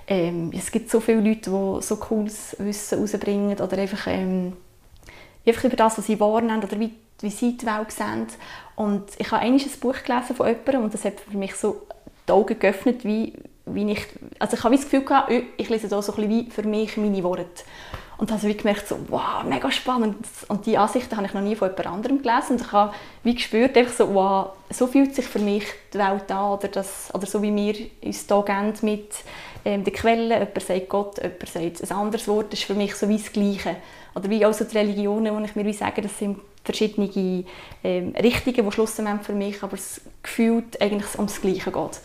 [0.08, 4.54] ähm, es gibt so viele Leute, die so cooles Wissen rausbringen oder einfach, ähm,
[5.46, 6.90] einfach über das, was sie wahrnehmen oder wie,
[7.20, 8.26] wie sie die Welt sehen.
[8.74, 11.82] Und ich habe einmal ein Buch gelesen von jemandem und das hat für mich so
[12.26, 13.34] die Augen geöffnet, wie,
[13.66, 14.06] wie ich,
[14.38, 16.96] also ich habe das Gefühl gehabt, ich lese da so ein bisschen wie für mich
[16.96, 17.64] meine Worte.
[18.20, 20.14] Und habe ich gemerkt, so, wow, mega spannend.
[20.48, 22.56] Und diese Ansichten habe ich noch nie von jemand anderem gelesen.
[22.56, 22.92] Und ich habe
[23.22, 25.64] wie gespürt, einfach so, wow, so fühlt sich für mich
[25.94, 26.50] die Welt an.
[26.50, 29.14] Oder, das, oder so wie wir uns hier geben mit
[29.64, 30.34] ähm, der Quelle.
[30.34, 32.52] Jemand sagt Gott, jemand sagt ein anderes Wort.
[32.52, 33.76] Das ist für mich so wie das Gleiche.
[34.14, 37.08] Oder wie auch so die Religionen, wo ich mir wie sage, das sind verschiedene
[37.82, 42.00] ähm, Richtungen, die schlussendlich für mich aber es gefühlt eigentlich ums Gleiche geht.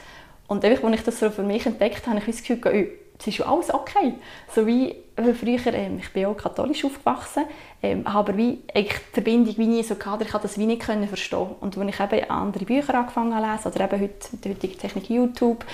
[0.47, 2.89] Und als ich das so für mich entdeckt habe, habe ich das Gefühl,
[3.19, 4.15] es ist ja alles okay.
[4.53, 7.43] So wie früher, ähm, ich bin auch katholisch aufgewachsen,
[7.81, 10.83] ähm, habe wie eigentlich die Verbindung wie nie so gehabt, ich konnte das wie nicht
[10.83, 11.55] verstehen.
[11.61, 14.77] Und als ich eben andere Bücher angefangen habe lesen, oder eben heute mit der heutigen
[14.77, 15.65] Technik YouTube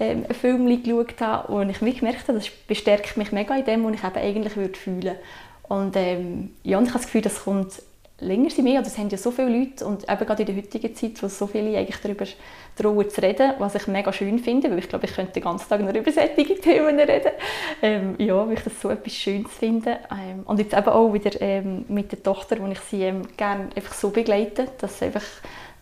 [0.00, 3.94] ähm, Filme geschaut habe, und ich gemerkt habe, das bestärkt mich mega in dem, was
[3.94, 5.16] ich eben eigentlich würde fühlen
[5.68, 7.82] Und ähm, ja, und ich habe das Gefühl, das kommt
[8.20, 10.94] länger sind mehr, das haben ja so viele Leute und eben gerade in der heutigen
[10.94, 12.24] Zeit, wo so viele eigentlich darüber
[12.76, 15.68] trauen zu reden, was ich mega schön finde, weil ich glaube, ich könnte den ganzen
[15.68, 17.32] Tag nur über solche Themen reden.
[17.80, 19.98] Ähm, ja, weil ich das so etwas Schönes finde.
[20.10, 23.68] Ähm, und jetzt eben auch wieder ähm, mit der Tochter, wo ich sie ähm, gerne
[23.74, 25.24] einfach so begleite, dass einfach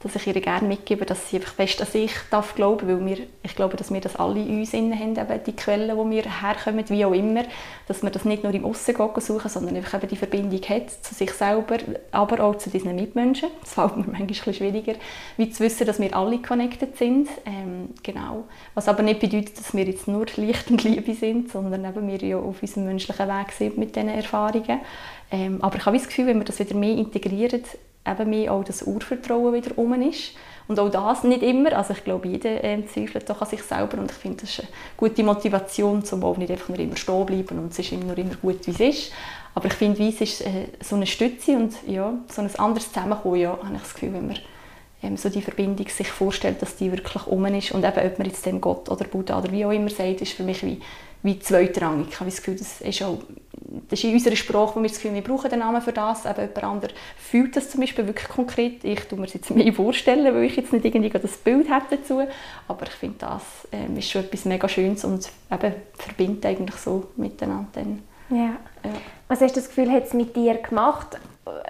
[0.06, 3.26] dass ich ihr gerne mitgebe, dass sie einfach fest an sich darf glauben, weil wir,
[3.42, 6.84] ich glaube, dass wir das alle in uns haben, eben die Quellen, wo wir herkommen,
[6.88, 7.44] wie auch immer,
[7.86, 11.14] dass man das nicht nur im Aussen suchen, sondern einfach eben die Verbindung hat zu
[11.14, 11.78] sich selber,
[12.10, 13.50] aber auch zu diesen Mitmenschen.
[13.60, 14.94] Das fällt mir manchmal ein bisschen schwieriger,
[15.36, 18.44] wie zu wissen, dass wir alle connected sind, ähm, genau.
[18.74, 22.18] Was aber nicht bedeutet, dass wir jetzt nur Licht und Liebe sind, sondern eben wir
[22.18, 24.80] ja auf unserem menschlichen Weg sind mit diesen Erfahrungen.
[25.30, 27.62] Ähm, aber ich habe das Gefühl, wenn wir das wieder mehr integrieren,
[28.06, 30.32] eben mehr auch das Urvertrauen wieder um ist.
[30.68, 31.72] Und auch das nicht immer.
[31.76, 34.60] Also ich glaube, jeder ähm, zweifelt doch an sich selber und ich finde, das ist
[34.60, 38.16] eine gute Motivation, um auch nicht einfach nur immer stehen bleiben und es ist immer,
[38.18, 39.12] immer gut, wie es ist.
[39.54, 43.40] Aber ich finde, es ist äh, so eine Stütze und ja, so ein anderes Zusammenkommen,
[43.40, 44.38] ja, habe ich das Gefühl, wenn man
[45.02, 48.26] ähm, so die Verbindung sich vorstellt, dass die wirklich um ist und eben, ob man
[48.26, 50.80] jetzt dem Gott oder Buddha oder wie auch immer sagt, ist für mich wie,
[51.26, 52.08] wie zweitrangig.
[52.10, 53.18] Ich habe das Gefühl, das ist auch
[53.88, 56.26] das ist in unserer Sprache, wo wir das Gefühl wir brauchen den Namen für das,
[56.26, 58.84] aber jemand anderes fühlt das zum Beispiel wirklich konkret.
[58.84, 61.84] Ich tue mir das jetzt mehr vorstellen, weil ich jetzt nicht irgendwie das Bild habe
[61.90, 62.22] dazu,
[62.68, 67.08] aber ich finde, das ähm, ist schon etwas mega Schönes und eben verbindet eigentlich so
[67.16, 67.68] miteinander.
[67.72, 68.02] Dann.
[68.30, 68.56] Ja.
[68.84, 68.90] ja.
[69.28, 71.18] Was hast du das Gefühl, hat es mit dir gemacht,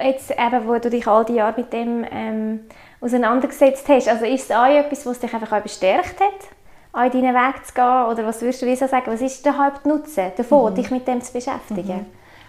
[0.03, 2.61] jetzt eben, wo du dich all die Jahre mit dem ähm,
[3.01, 4.09] auseinandergesetzt hast?
[4.09, 6.56] Also ist es auch etwas, was dich einfach auch bestärkt hat?
[6.97, 8.07] An deinen Weg zu gehen?
[8.11, 10.77] Oder was würdest du so sagen, was ist der Hauptnutzen davon, mhm.
[10.77, 11.97] dich mit dem zu beschäftigen?
[11.97, 12.07] Mhm.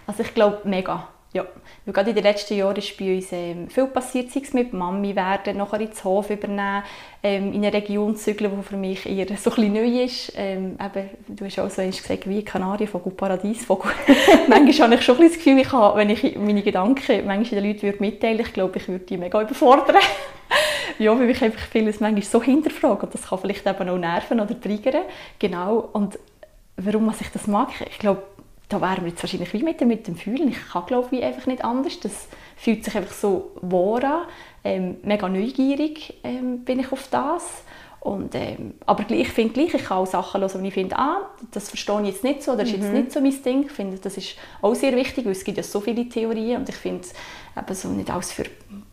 [0.07, 1.09] Also ich glaube, mega.
[1.33, 1.45] Ja.
[1.85, 4.71] Weil gerade in den letzten Jahren ist bei uns ähm, viel passiert, sei es mit
[4.71, 6.83] Mami werden, nachher ins Hof übernehmen,
[7.21, 10.31] ähm, in eine Region zügeln, die für mich eher so ein neu ist.
[10.37, 13.91] Ähm, eben, du hast auch so gesagt, wie Kanarienvogel, Paradiesvogel.
[14.47, 17.71] manchmal habe ich schon ein das Gefühl, ich habe, wenn ich meine Gedanken manchmal den
[17.71, 19.97] Leuten würde mitteilen würde, ich glaube, ich würde die mega überfordern.
[20.99, 24.39] Ja, weil ich einfach vieles manchmal so hinterfrage und das kann vielleicht eben auch nerven
[24.39, 25.03] oder triggern.
[25.39, 26.17] Genau, und
[26.77, 28.23] warum ich das mag, ich glaube,
[28.69, 30.49] da wären wir jetzt wahrscheinlich wie mit dem, mit dem Fühlen.
[30.49, 31.99] Ich kann glaube ich einfach nicht anders.
[32.01, 32.27] Das
[32.57, 34.21] fühlt sich einfach so wahr an.
[34.63, 37.63] Ähm, mega neugierig ähm, bin ich auf das.
[37.99, 41.29] Und, ähm, aber ich finde gleich, ich kann auch Sachen hören, wo ich finde, ah,
[41.51, 42.93] das verstehe ich jetzt nicht so, das ist jetzt mhm.
[42.93, 43.63] nicht so mein Ding.
[43.63, 46.69] Ich finde, das ist auch sehr wichtig, weil es gibt ja so viele Theorien und
[46.69, 47.05] ich finde,
[47.57, 48.45] eben so nicht alles für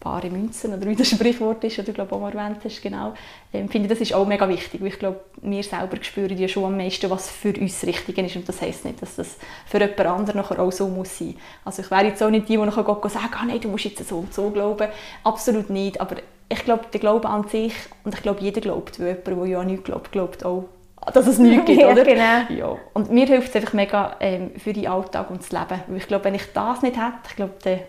[0.05, 3.15] bare Münzen oder wie das Sprichwort ist, oder du glaube auch mal erwähnt hast, genau.
[3.53, 6.65] Ähm, finde, das ist auch mega wichtig, weil ich glaube, wir selber spüren ja schon
[6.65, 9.37] am meisten, was für uns richtig ist und das heisst nicht, dass das
[9.67, 11.35] für jemand anderen nachher auch so muss sein.
[11.65, 14.07] Also ich wäre jetzt auch nicht die, die nachher sagen, ah, nein, du musst jetzt
[14.07, 14.89] so und so glauben.
[15.25, 16.17] Absolut nicht, aber
[16.49, 17.73] ich glaube, der Glaube an sich,
[18.05, 20.69] und ich glaube, jeder glaubt, weil jemand, der ja nicht glaubt, glaubt auch,
[21.13, 22.07] dass es nichts gibt, oder?
[22.09, 22.61] ja, genau.
[22.61, 22.79] Ja.
[22.93, 25.81] Und mir hilft es einfach mega ähm, für den Alltag und das Leben.
[25.87, 27.81] Weil ich glaube, wenn ich das nicht hätte, ich glaube, dann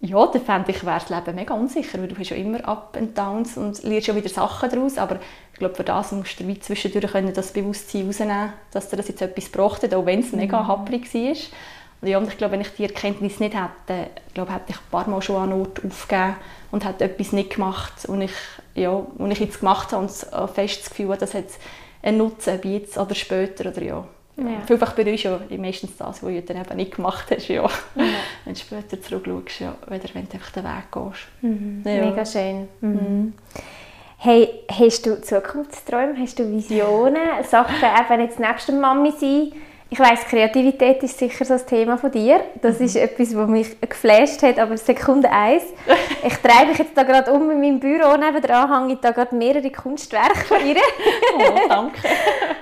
[0.00, 2.96] ja, dann fände ich, wäre das Leben mega unsicher, weil du hast ja immer Up
[2.96, 5.18] and Downs und lernst ja wieder Sachen daraus, aber
[5.52, 9.08] ich glaube, für das musst du wie zwischendurch können, das Bewusstsein rausnehmen dass dir das
[9.08, 10.68] jetzt etwas gebracht hat, auch wenn es mega mhm.
[10.68, 11.36] happrig war.
[12.00, 14.90] Und, ja, und ich glaube, wenn ich die Erkenntnis nicht hätte, glaube, hätte ich ein
[14.90, 16.36] paar Mal schon an Ort aufgegeben
[16.70, 18.32] und hätte etwas nicht gemacht und ich,
[18.76, 21.46] ja, und ich jetzt gemacht habe und ein festes Gefühl habe, das hat
[22.02, 24.04] einen Nutzen, ob jetzt oder später oder ja.
[24.38, 24.60] Ja.
[24.66, 27.62] Vielfach bereust du ja meistens das, was du dann eben nicht gemacht hast, ja.
[27.62, 27.70] ja.
[28.44, 31.28] wenn du später zurückschaust, ja, wenn du einfach den Weg gehst.
[31.42, 31.82] Mhm.
[31.84, 32.04] Ja.
[32.06, 32.68] Mega schön.
[32.80, 32.90] Mhm.
[32.90, 33.32] mhm.
[34.20, 39.52] Hey, hast du Zukunftsträume, hast du Visionen, Sachen eben jetzt nebst der Mami sein,
[39.90, 42.40] ich weiss, Kreativität ist sicher so das Thema von dir.
[42.60, 42.86] Das mhm.
[42.86, 45.62] ist etwas, was mich geflasht hat, aber Sekunde eins.
[46.22, 49.34] Ich treibe mich jetzt da gerade um in meinem Büro, nebenan hänge ich da gerade
[49.34, 50.76] mehrere Kunstwerke von ihr.
[51.38, 51.98] oh, danke.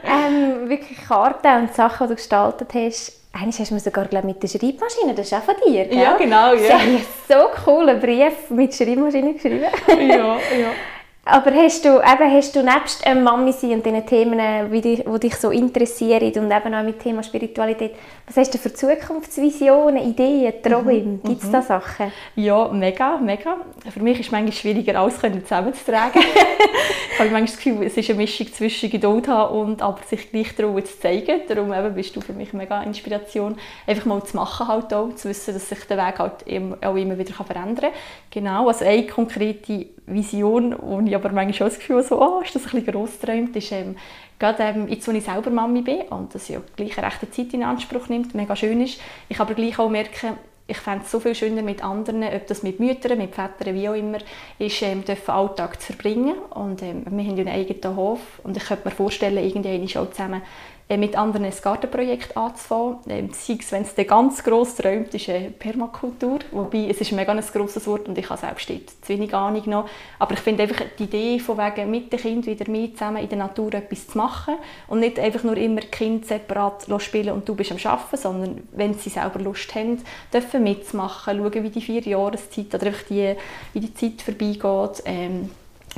[0.04, 3.12] ähm, wirklich Karten und Sachen, die du gestaltet hast.
[3.32, 5.98] Eigentlich hast du mir sogar glaub, mit der Schreibmaschine, das ist auch von dir, gell?
[5.98, 6.54] Ja, genau.
[6.54, 6.78] Ja.
[6.78, 9.66] Sie hat so coolen Brief mit Schreibmaschine geschrieben.
[9.88, 10.38] ja, ja.
[11.28, 15.04] Aber hast du, eben, hast du nebst ähm, Mami sein und diesen Themen, die dich,
[15.04, 17.96] die dich so interessieren und eben auch mit Thema Spiritualität,
[18.28, 20.92] was hast du für Zukunftsvisionen, Ideen, Träume?
[20.92, 21.22] Mhm.
[21.24, 21.64] Gibt es da mhm.
[21.64, 22.12] Sachen?
[22.36, 23.56] Ja, mega, mega.
[23.92, 26.22] Für mich ist es manchmal schwieriger, alles zusammenzutragen.
[27.12, 30.30] ich habe manchmal das Gefühl, es ist eine Mischung zwischen Geduld haben und aber sich
[30.30, 31.40] gleich trauen zu zeigen.
[31.48, 35.28] Darum eben bist du für mich mega Inspiration, einfach mal zu machen halt auch, zu
[35.28, 36.44] wissen, dass sich der Weg halt
[36.84, 38.00] auch immer wieder verändern kann.
[38.30, 42.54] Genau, also eine konkrete Vision, wo ich aber manchmal schon das Gefühl so, oh, ist
[42.54, 43.96] das ein bisschen gross geträumt, ist ähm,
[44.38, 47.52] gerade ähm, jetzt, wo ich selber Mami bin und das ja gleich eine rechte Zeit
[47.52, 50.36] in Anspruch nimmt, mega schön ist, ich aber gleich auch merke,
[50.68, 53.88] ich fände es so viel schöner mit anderen, ob das mit Müttern, mit Vätern, wie
[53.88, 54.18] auch immer,
[54.58, 56.34] ist, ähm, den Alltag zu verbringen.
[56.50, 60.10] Und ähm, wir haben ja einen eigenen Hof und ich könnte mir vorstellen, irgendwann auch
[60.10, 60.42] zusammen
[60.88, 62.98] mit anderen ein Gartenprojekt anzufangen.
[63.08, 66.38] Ähm, sei es, wenn es ganz gross träumt, ist eine Permakultur.
[66.52, 69.62] Wobei, es ist ein mega ein grosses Wort und ich habe selbst zu wenig Ahnung
[69.66, 69.88] noch.
[70.20, 73.28] Aber ich finde einfach die Idee von wegen mit den Kindern wieder mehr zusammen in
[73.28, 74.54] der Natur etwas zu machen
[74.86, 78.94] und nicht einfach nur immer Kind separat spielen und du bist am Arbeiten, sondern wenn
[78.94, 80.00] sie selber Lust haben,
[80.32, 83.34] dürfen mitzumachen, schauen, wie die vier Jahreszeit oder einfach die,
[83.72, 85.02] wie die Zeit vorbeigeht.
[85.04, 85.50] Ähm,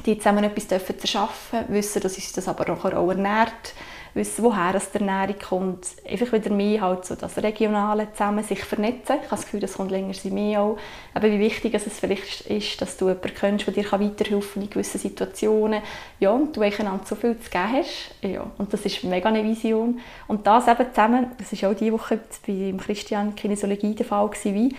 [0.07, 3.75] die zusammen etwas dürfen zu schaffen, wissen, dass uns das aber auch ernährt
[4.19, 5.87] wissen, woher es die Ernährung kommt.
[6.07, 9.17] Einfach wieder mehr halt so das Regionale zusammen sich vernetzen.
[9.17, 10.79] Ich habe das Gefühl, das kommt länger sie mehr auch.
[11.15, 14.71] Aber wie wichtig es vielleicht ist, dass du jemanden kennst, der dir weiterhelfen kann in
[14.71, 15.83] gewissen Situationen.
[16.21, 18.15] Ja, und du einander so viel zu geben hast.
[18.23, 20.01] Ja, und das ist mega eine Vision.
[20.27, 24.77] Und das eben zusammen, das war auch diese Woche beim Christian Kinesiologie der Fall gewesen,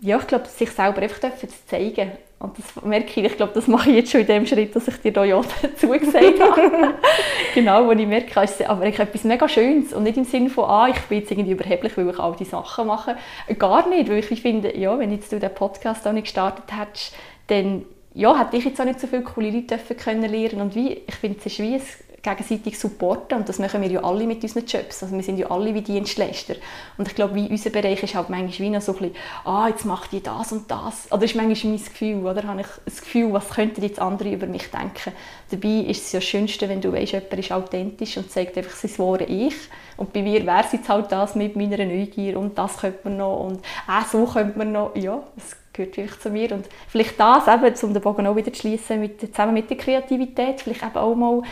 [0.00, 2.12] ja, ich glaube, sich selber einfach zu zeigen.
[2.38, 4.86] Und das merke ich, ich glaube, das mache ich jetzt schon in dem Schritt, dass
[4.86, 6.94] ich dir da ja dazu gesagt habe.
[7.54, 10.64] genau, wo ich merke, es ist aber etwas mega Schönes und nicht im Sinne von,
[10.64, 13.16] ah, ich bin jetzt irgendwie überheblich, weil ich all diese Sachen mache.
[13.58, 17.14] Gar nicht, weil ich finde, ja, wenn jetzt du den Podcast auch nicht gestartet hättest,
[17.46, 21.14] dann ja, hätte ich jetzt auch nicht so viele coole Leute kennenlernen und wie, ich
[21.14, 21.82] finde, es ist wie ein
[22.24, 25.02] gegenseitig supporten und das machen wir ja alle mit unseren Jobs.
[25.02, 26.54] Also wir sind ja alle wie Dienstleister.
[26.96, 29.68] Und ich glaube, wie unser Bereich ist halt manchmal wie noch so ein bisschen, ah,
[29.68, 31.12] jetzt macht die das und das.
[31.12, 32.42] Oder ist manchmal mein Gefühl, oder?
[32.44, 35.12] Habe ich das Gefühl, was könnten jetzt andere über mich denken?
[35.50, 38.74] Dabei ist es ja das Schönste, wenn du weißt, jemand ist authentisch und sagt einfach
[38.74, 39.54] sein wahre Ich.
[39.96, 43.18] Und bei mir wäre es jetzt halt das mit meiner Neugier und das könnte man
[43.18, 46.52] noch und ah, so könnte man noch, ja, es gehört wirklich zu mir.
[46.52, 49.76] Und vielleicht das eben, um den Bogen auch wieder zu schließen, mit, zusammen mit der
[49.76, 51.42] Kreativität, vielleicht eben auch mal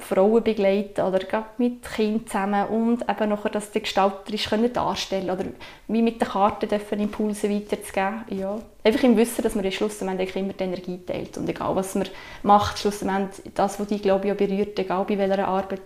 [0.00, 1.20] Frauen begleiten oder
[1.56, 5.44] mit Kindern zusammen und eben nachher das gestalterisch können oder
[5.86, 8.24] wie mit den Karten dürfen Impulse weiterzugeben.
[8.28, 8.58] Ja.
[8.84, 12.08] Einfach im Wissen, dass man am Schluss immer die Energie teilt und egal was man
[12.42, 15.80] macht, schlussendlich das, was dich glaube ich, berührt, egal bei welcher Arbeit,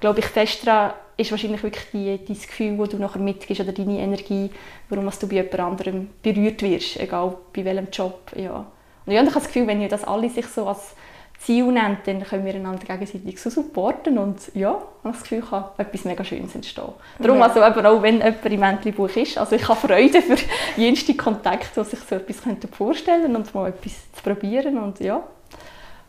[0.00, 3.72] glaube ich fest daran, ist wahrscheinlich wirklich die, dein Gefühl, das du nachher mitgibst oder
[3.72, 4.50] deine Energie,
[4.88, 8.20] warum du bei jemand anderem berührt wirst, egal bei welchem Job.
[8.36, 8.66] Ja.
[9.04, 10.94] Und ich habe das Gefühl, wenn ihr das alle sich so als
[11.40, 15.42] Ziel nennt, dann können wir einander gegenseitig so supporten und ja, ich habe das Gefühl,
[15.42, 16.92] kann etwas mega Schönes entstehen.
[17.18, 17.44] Darum, ja.
[17.46, 20.36] also eben auch wenn jemand im Mäntelbuch ist, also ich habe Freude für
[20.76, 22.40] jenste Kontakte, die sich so etwas
[22.72, 25.22] vorstellen könnten und mal etwas zu probieren und ja,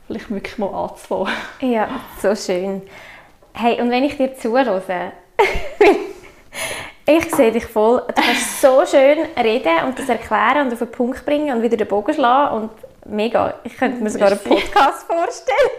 [0.07, 1.33] vielleicht wirklich mal anzufangen.
[1.61, 2.81] Ja, so schön.
[3.61, 5.11] Hey, und wenn ich dir zuhöre,
[7.05, 10.89] ich sehe dich voll, du kannst so schön reden und das erklären und auf den
[10.89, 12.71] Punkt bringen und wieder den Bogen schlagen und
[13.05, 13.55] mega.
[13.65, 15.71] Ich könnte mir sogar einen Podcast vorstellen.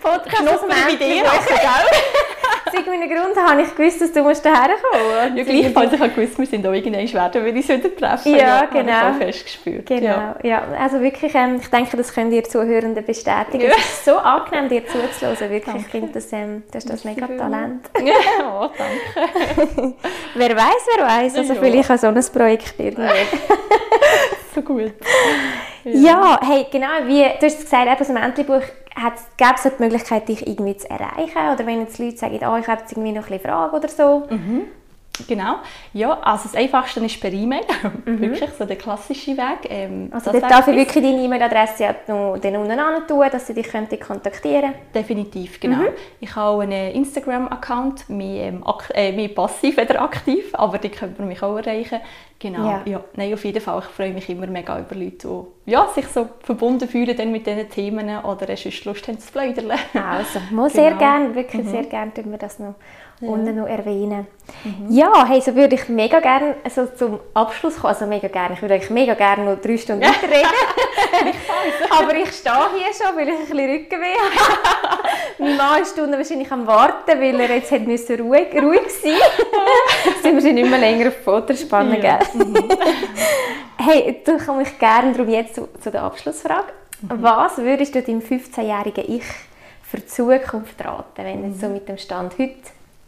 [0.00, 2.00] Podcast aus dem Idee machen, gell?
[2.74, 5.92] Aus irgendeinem Grund habe ich gewusst, dass du musst daher kommen Ja, gleichfalls.
[5.92, 8.32] Ich habe gewusst, wir sind auch irgendwann werden, wenn ich uns wieder treffen.
[8.32, 8.92] Ja, ja genau.
[8.92, 9.86] Habe ich fest gespürt.
[9.86, 10.36] Genau, ja.
[10.42, 10.62] ja.
[10.78, 13.62] Also wirklich, ähm, ich denke, das können ihr Zuhörenden bestätigen.
[13.64, 13.76] Ja.
[13.76, 15.38] Es ist so angenehm, dir zuzuhören.
[15.38, 15.80] Wirklich, danke.
[15.80, 17.90] ich finde, das, ähm, das ist das mega Talent.
[18.04, 19.94] Ja, danke.
[20.34, 21.36] wer weiß, wer weiß.
[21.36, 21.60] Also ja.
[21.60, 23.08] vielleicht auch so ein Projekt irgendwann.
[24.54, 24.92] so gut.
[25.84, 25.92] Ja.
[25.92, 28.62] ja, hey, genau, wie, du hast gesagt, eben, ein Entlebuch
[29.36, 31.52] gäbe es die Möglichkeit, dich irgendwie zu erreichen?
[31.52, 34.24] Oder wenn jetzt Leute sagen, oh, ich habe jetzt irgendwie noch ein Fragen oder so?
[34.30, 34.62] Mhm.
[35.28, 35.56] Genau.
[35.92, 37.62] Ja, also das Einfachste ist per E-Mail.
[38.04, 38.20] Mhm.
[38.20, 39.70] wirklich so der klassische Weg.
[39.70, 43.70] Ähm, also dort darf ich wirklich deine E-Mail-Adresse noch den unten tun, dass sie dich
[43.70, 44.92] kontaktieren könnten?
[44.94, 45.76] Definitiv, genau.
[45.76, 45.88] Mhm.
[46.20, 51.20] Ich habe auch einen Instagram-Account, mehr, ähm, äh, mehr passiv oder aktiv, aber die könnte
[51.20, 52.00] man mich auch erreichen.
[52.38, 52.82] Genau, ja.
[52.84, 53.00] ja.
[53.14, 53.78] Nein, auf jeden Fall.
[53.78, 57.46] Ich freue mich immer mega über Leute, die ja, sich so verbunden fühlen dann mit
[57.46, 59.70] diesen Themen oder sonst Lust haben zu plaudern.
[59.94, 60.88] Also, muss genau.
[60.88, 61.70] sehr gerne, wirklich mhm.
[61.70, 62.74] sehr gerne tun wir das noch
[63.20, 63.28] ja.
[63.28, 64.26] unten noch erwähnen.
[64.64, 64.86] Mhm.
[64.90, 67.92] Ja, hey, so würde ich mega gerne also zum Abschluss kommen.
[67.92, 70.50] Also mega gerne, ich würde eigentlich mega gerne noch drei Stunden weiterreden.
[71.90, 75.08] Aber ich stehe hier schon, weil ich ein bisschen Rückenweh habe.
[75.38, 80.22] mein Mann ist wahrscheinlich am Warten, weil er jetzt hat müssen ruhig, ruhig sein musste.
[80.22, 82.18] sind wahrscheinlich nicht mehr länger auf Fotos spannen, ja.
[82.34, 82.54] Mhm.
[83.78, 86.72] hey, du komme ich gerne darum jetzt zu, zu der Abschlussfrage.
[87.02, 87.22] Mhm.
[87.22, 89.24] Was würdest du deinem 15-jährigen Ich
[89.82, 91.58] für die Zukunft raten, wenn du mhm.
[91.58, 92.54] so mit dem Stand heute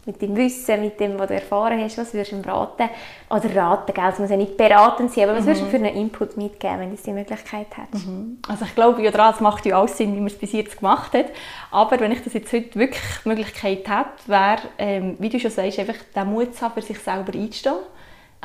[0.07, 2.89] mit dem Wissen, mit dem, was du erfahren hast, was würdest du ihm raten?
[3.29, 4.09] Oder raten, gell?
[4.09, 5.47] es muss ja nicht beratend sein, aber was mhm.
[5.47, 8.07] würdest du für einen Input mitgeben, wenn du die Möglichkeit hättest?
[8.07, 8.39] Mhm.
[8.47, 10.79] Also ich glaube, ja, daran, es macht ja auch Sinn, wie man es bis jetzt
[10.79, 11.27] gemacht hat.
[11.69, 15.51] Aber wenn ich das jetzt heute wirklich die Möglichkeit hätte, wäre, ähm, wie du schon
[15.51, 17.75] sagst, einfach den Mut zu haben, für sich selber einzustehen.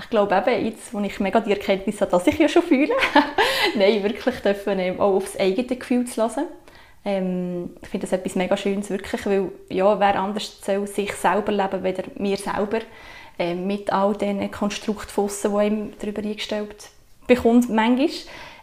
[0.01, 2.95] Ich glaube eben, jetzt, wo ich mega die Erkenntnis habe, dass ich ja schon fühle,
[3.77, 6.47] nein, wirklich dürfen, ähm, auch aufs eigene Gefühl zu hören
[7.05, 11.53] ähm, ich finde das etwas mega Schönes, wirklich, weil ja, wer anders soll sich selber
[11.53, 12.81] leben, weder mir selber,
[13.39, 16.91] äh, mit all diesen Konstrukten, die ihm darüber eingestellt
[17.27, 18.09] bekommt, manchmal.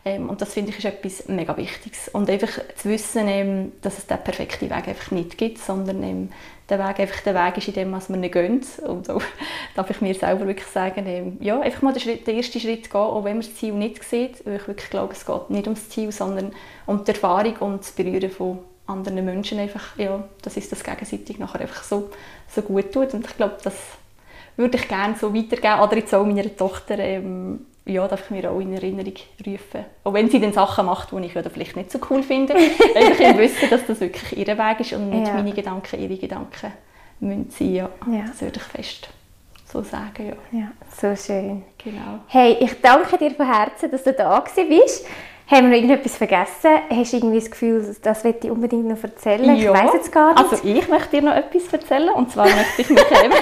[0.06, 2.08] Ähm, und das finde ich ist etwas mega Wichtiges.
[2.10, 6.30] Und einfach zu wissen, ähm, dass es den perfekten Weg einfach nicht gibt, sondern ähm,
[6.70, 8.66] der Weg einfach der Weg ist, in dem was man nicht gönnt.
[8.80, 9.22] Und so
[9.76, 12.90] darf ich mir selber wirklich sagen, ähm, ja, einfach mal den, Schritt, den ersten Schritt
[12.90, 15.68] gehen, auch wenn man das Ziel nicht sieht, weil ich wirklich glaube, es geht nicht
[15.68, 16.54] ums Ziel, sondern
[16.86, 21.38] um die Erfahrung und das Berühren von anderen Menschen einfach, ja, dass es das gegenseitig
[21.40, 22.10] nachher einfach so,
[22.48, 23.14] so gut tut.
[23.14, 23.76] Und ich glaube, das
[24.58, 28.52] würde ich gerne so weitergeben, oder jetzt auch meiner Tochter, ähm, ja, darf ich mir
[28.52, 29.14] auch in Erinnerung
[29.46, 29.86] rufen.
[30.04, 32.54] Auch wenn sie dann Sachen macht, die ich ja vielleicht nicht so cool finde.
[32.96, 35.34] einfach im Wissen, dass das wirklich ihr Weg ist und nicht ja.
[35.34, 36.72] meine Gedanken ihre Gedanken
[37.20, 37.74] müssen sein.
[37.74, 37.90] Ja.
[38.12, 38.26] ja.
[38.28, 39.10] Das würde ich fest
[39.72, 40.60] so sagen, ja.
[40.60, 41.64] Ja, so schön.
[41.78, 42.20] Genau.
[42.28, 45.06] Hey, ich danke dir von Herzen, dass du da bist.
[45.52, 46.70] Haben wir noch irgendetwas vergessen?
[46.92, 49.58] Hast du irgendwie das Gefühl, das möchte ich unbedingt noch erzählen?
[49.58, 49.74] Ja.
[49.74, 50.38] Ich weiß jetzt gar nicht.
[50.38, 53.34] Also ich möchte dir noch etwas erzählen und zwar möchte ich mich eben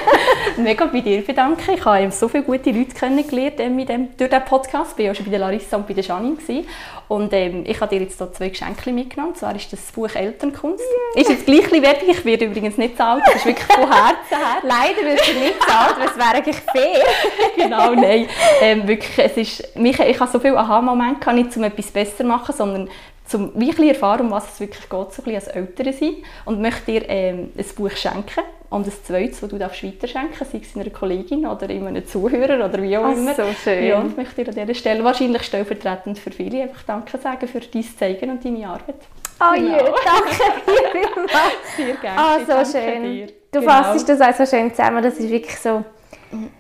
[0.64, 1.70] mega bei dir bedanken.
[1.76, 4.98] Ich habe eben so viele gute Leute kennengelernt ähm, mit dem, durch diesen Podcast.
[4.98, 6.38] Ich war auch schon bei der Larissa und bei der Janine.
[6.38, 6.66] Gewesen.
[7.08, 9.32] Und ähm, ich habe dir jetzt hier zwei Geschenke mitgenommen.
[9.32, 10.84] Und zwar ist das Buch Elternkunst.
[11.16, 11.22] Yeah.
[11.22, 13.24] Ist jetzt gleich Werbung, ich werde übrigens nicht zahlt.
[13.26, 14.58] Das ist wirklich von Herzen her.
[14.64, 17.06] Leider wirst du nicht zahlt, weil es wäre eigentlich fair.
[17.56, 18.28] genau, nein.
[18.62, 22.24] Ähm, wirklich, es ist, mich, ich habe so viele Aha-Momente, nicht um etwas besser zu
[22.26, 22.90] machen, sondern
[23.36, 26.16] um wirklich erfahren, um was es wirklich geht, so ein als Eltern sein.
[26.46, 30.62] Und möchte dir ähm, ein Buch schenken und ein zweites, das du darfst weiterschenken sei
[30.62, 33.34] es einer Kollegin oder einem Zuhörer oder wie auch Ach, immer.
[33.34, 33.86] so schön.
[33.86, 37.48] Ja, und ich möchte dir an dieser Stelle wahrscheinlich stellvertretend für viele einfach Danke sagen
[37.48, 38.96] für dein Zeigen und deine Arbeit.
[39.40, 39.78] Oh genau.
[39.78, 41.54] je, danke vielmals.
[41.78, 42.20] Sehr gerne.
[42.20, 43.04] Ah, so schön.
[43.04, 43.28] Dir.
[43.52, 43.72] Du genau.
[43.72, 45.84] fasst das auch so schön zusammen, das ist wirklich so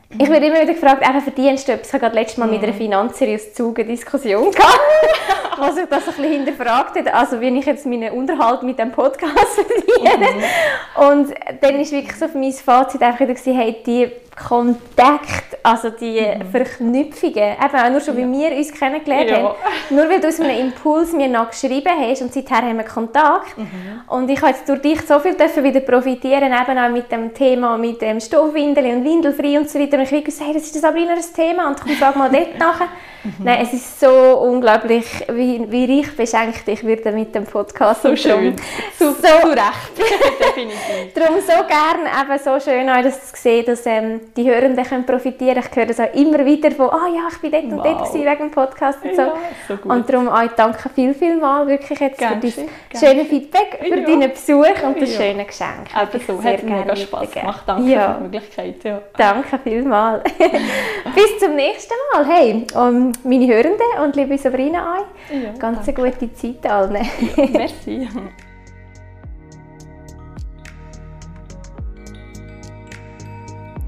[0.10, 1.94] ich werde immer wieder gefragt, eben verdienst du etwas?
[1.94, 4.80] Ich hatte letztes Mal mit einer finanzseriösen Zug eine Diskussion gehabt,
[5.58, 8.92] was sich das ein bisschen hinterfragt hat, also wie ich jetzt meinen Unterhalt mit dem
[8.92, 10.26] Podcast verdiene.
[10.32, 11.04] Mhm.
[11.10, 16.22] Und dann war wirklich so für mein Fazit einfach wieder, hey, die Kontakt, also die
[16.22, 16.52] mhm.
[16.52, 19.38] Verknüpfungen, eben auch nur schon, wie wir uns kennengelernt ja.
[19.38, 19.56] haben,
[19.90, 23.58] nur weil du aus einem Impuls mir noch geschrieben hast und seither haben wir Kontakt
[23.58, 24.02] mhm.
[24.08, 27.34] und ich habe jetzt durch dich so viel dürfen wieder profitieren, eben auch mit dem
[27.34, 30.76] Thema mit dem Stoffwindeln und Windelfrei und so weiter und ich habe gesagt, das ist
[30.76, 32.90] das Sabrina ein Thema und ich frage mal dort nachher.
[33.28, 33.44] Mhm.
[33.44, 34.10] Nein, es ist so
[34.40, 38.04] unglaublich, wie, wie reich beschenkt ich werde mit dem Podcast.
[38.04, 38.56] So schön.
[38.98, 39.92] So, so, zu Recht.
[40.40, 41.14] Definitiv.
[41.14, 45.06] Darum so gerne, eben so schön auch das zu sehen, dass ähm, die Hörenden können
[45.06, 45.68] profitieren können.
[45.70, 47.72] Ich höre das auch immer wieder von, ah oh, ja, ich bin dort wow.
[47.72, 49.22] und dort wegen dem Podcast und so.
[49.22, 49.34] Ja,
[49.68, 54.00] so und darum auch danke viel, viel mal wirklich jetzt für das schöne Feedback, für
[54.00, 54.06] ja.
[54.06, 55.22] deinen Besuch und das ja.
[55.22, 55.90] schöne Geschenk.
[56.02, 57.64] Eben so, hat mega Spass gemacht.
[57.66, 58.14] Danke ja.
[58.14, 58.84] für die Möglichkeit.
[58.84, 59.02] Ja.
[59.18, 60.24] Danke vielmals.
[61.16, 62.26] Bis zum nächsten Mal.
[62.26, 65.34] Hey, um, meine Hörenden und liebe Sabrina auch.
[65.34, 66.02] Ja, Ganz danke.
[66.04, 67.06] eine gute Zeit allen.
[67.36, 68.08] Ja, merci.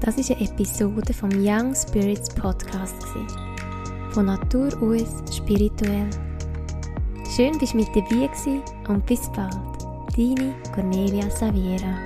[0.00, 3.04] Das ist eine Episode vom Young Spirits Podcast.
[4.12, 6.08] Von Natur aus spirituell.
[7.36, 8.46] Schön, dass du mit dabei warst
[8.88, 9.56] und bis bald.
[10.16, 11.98] Deine Cornelia Saviera.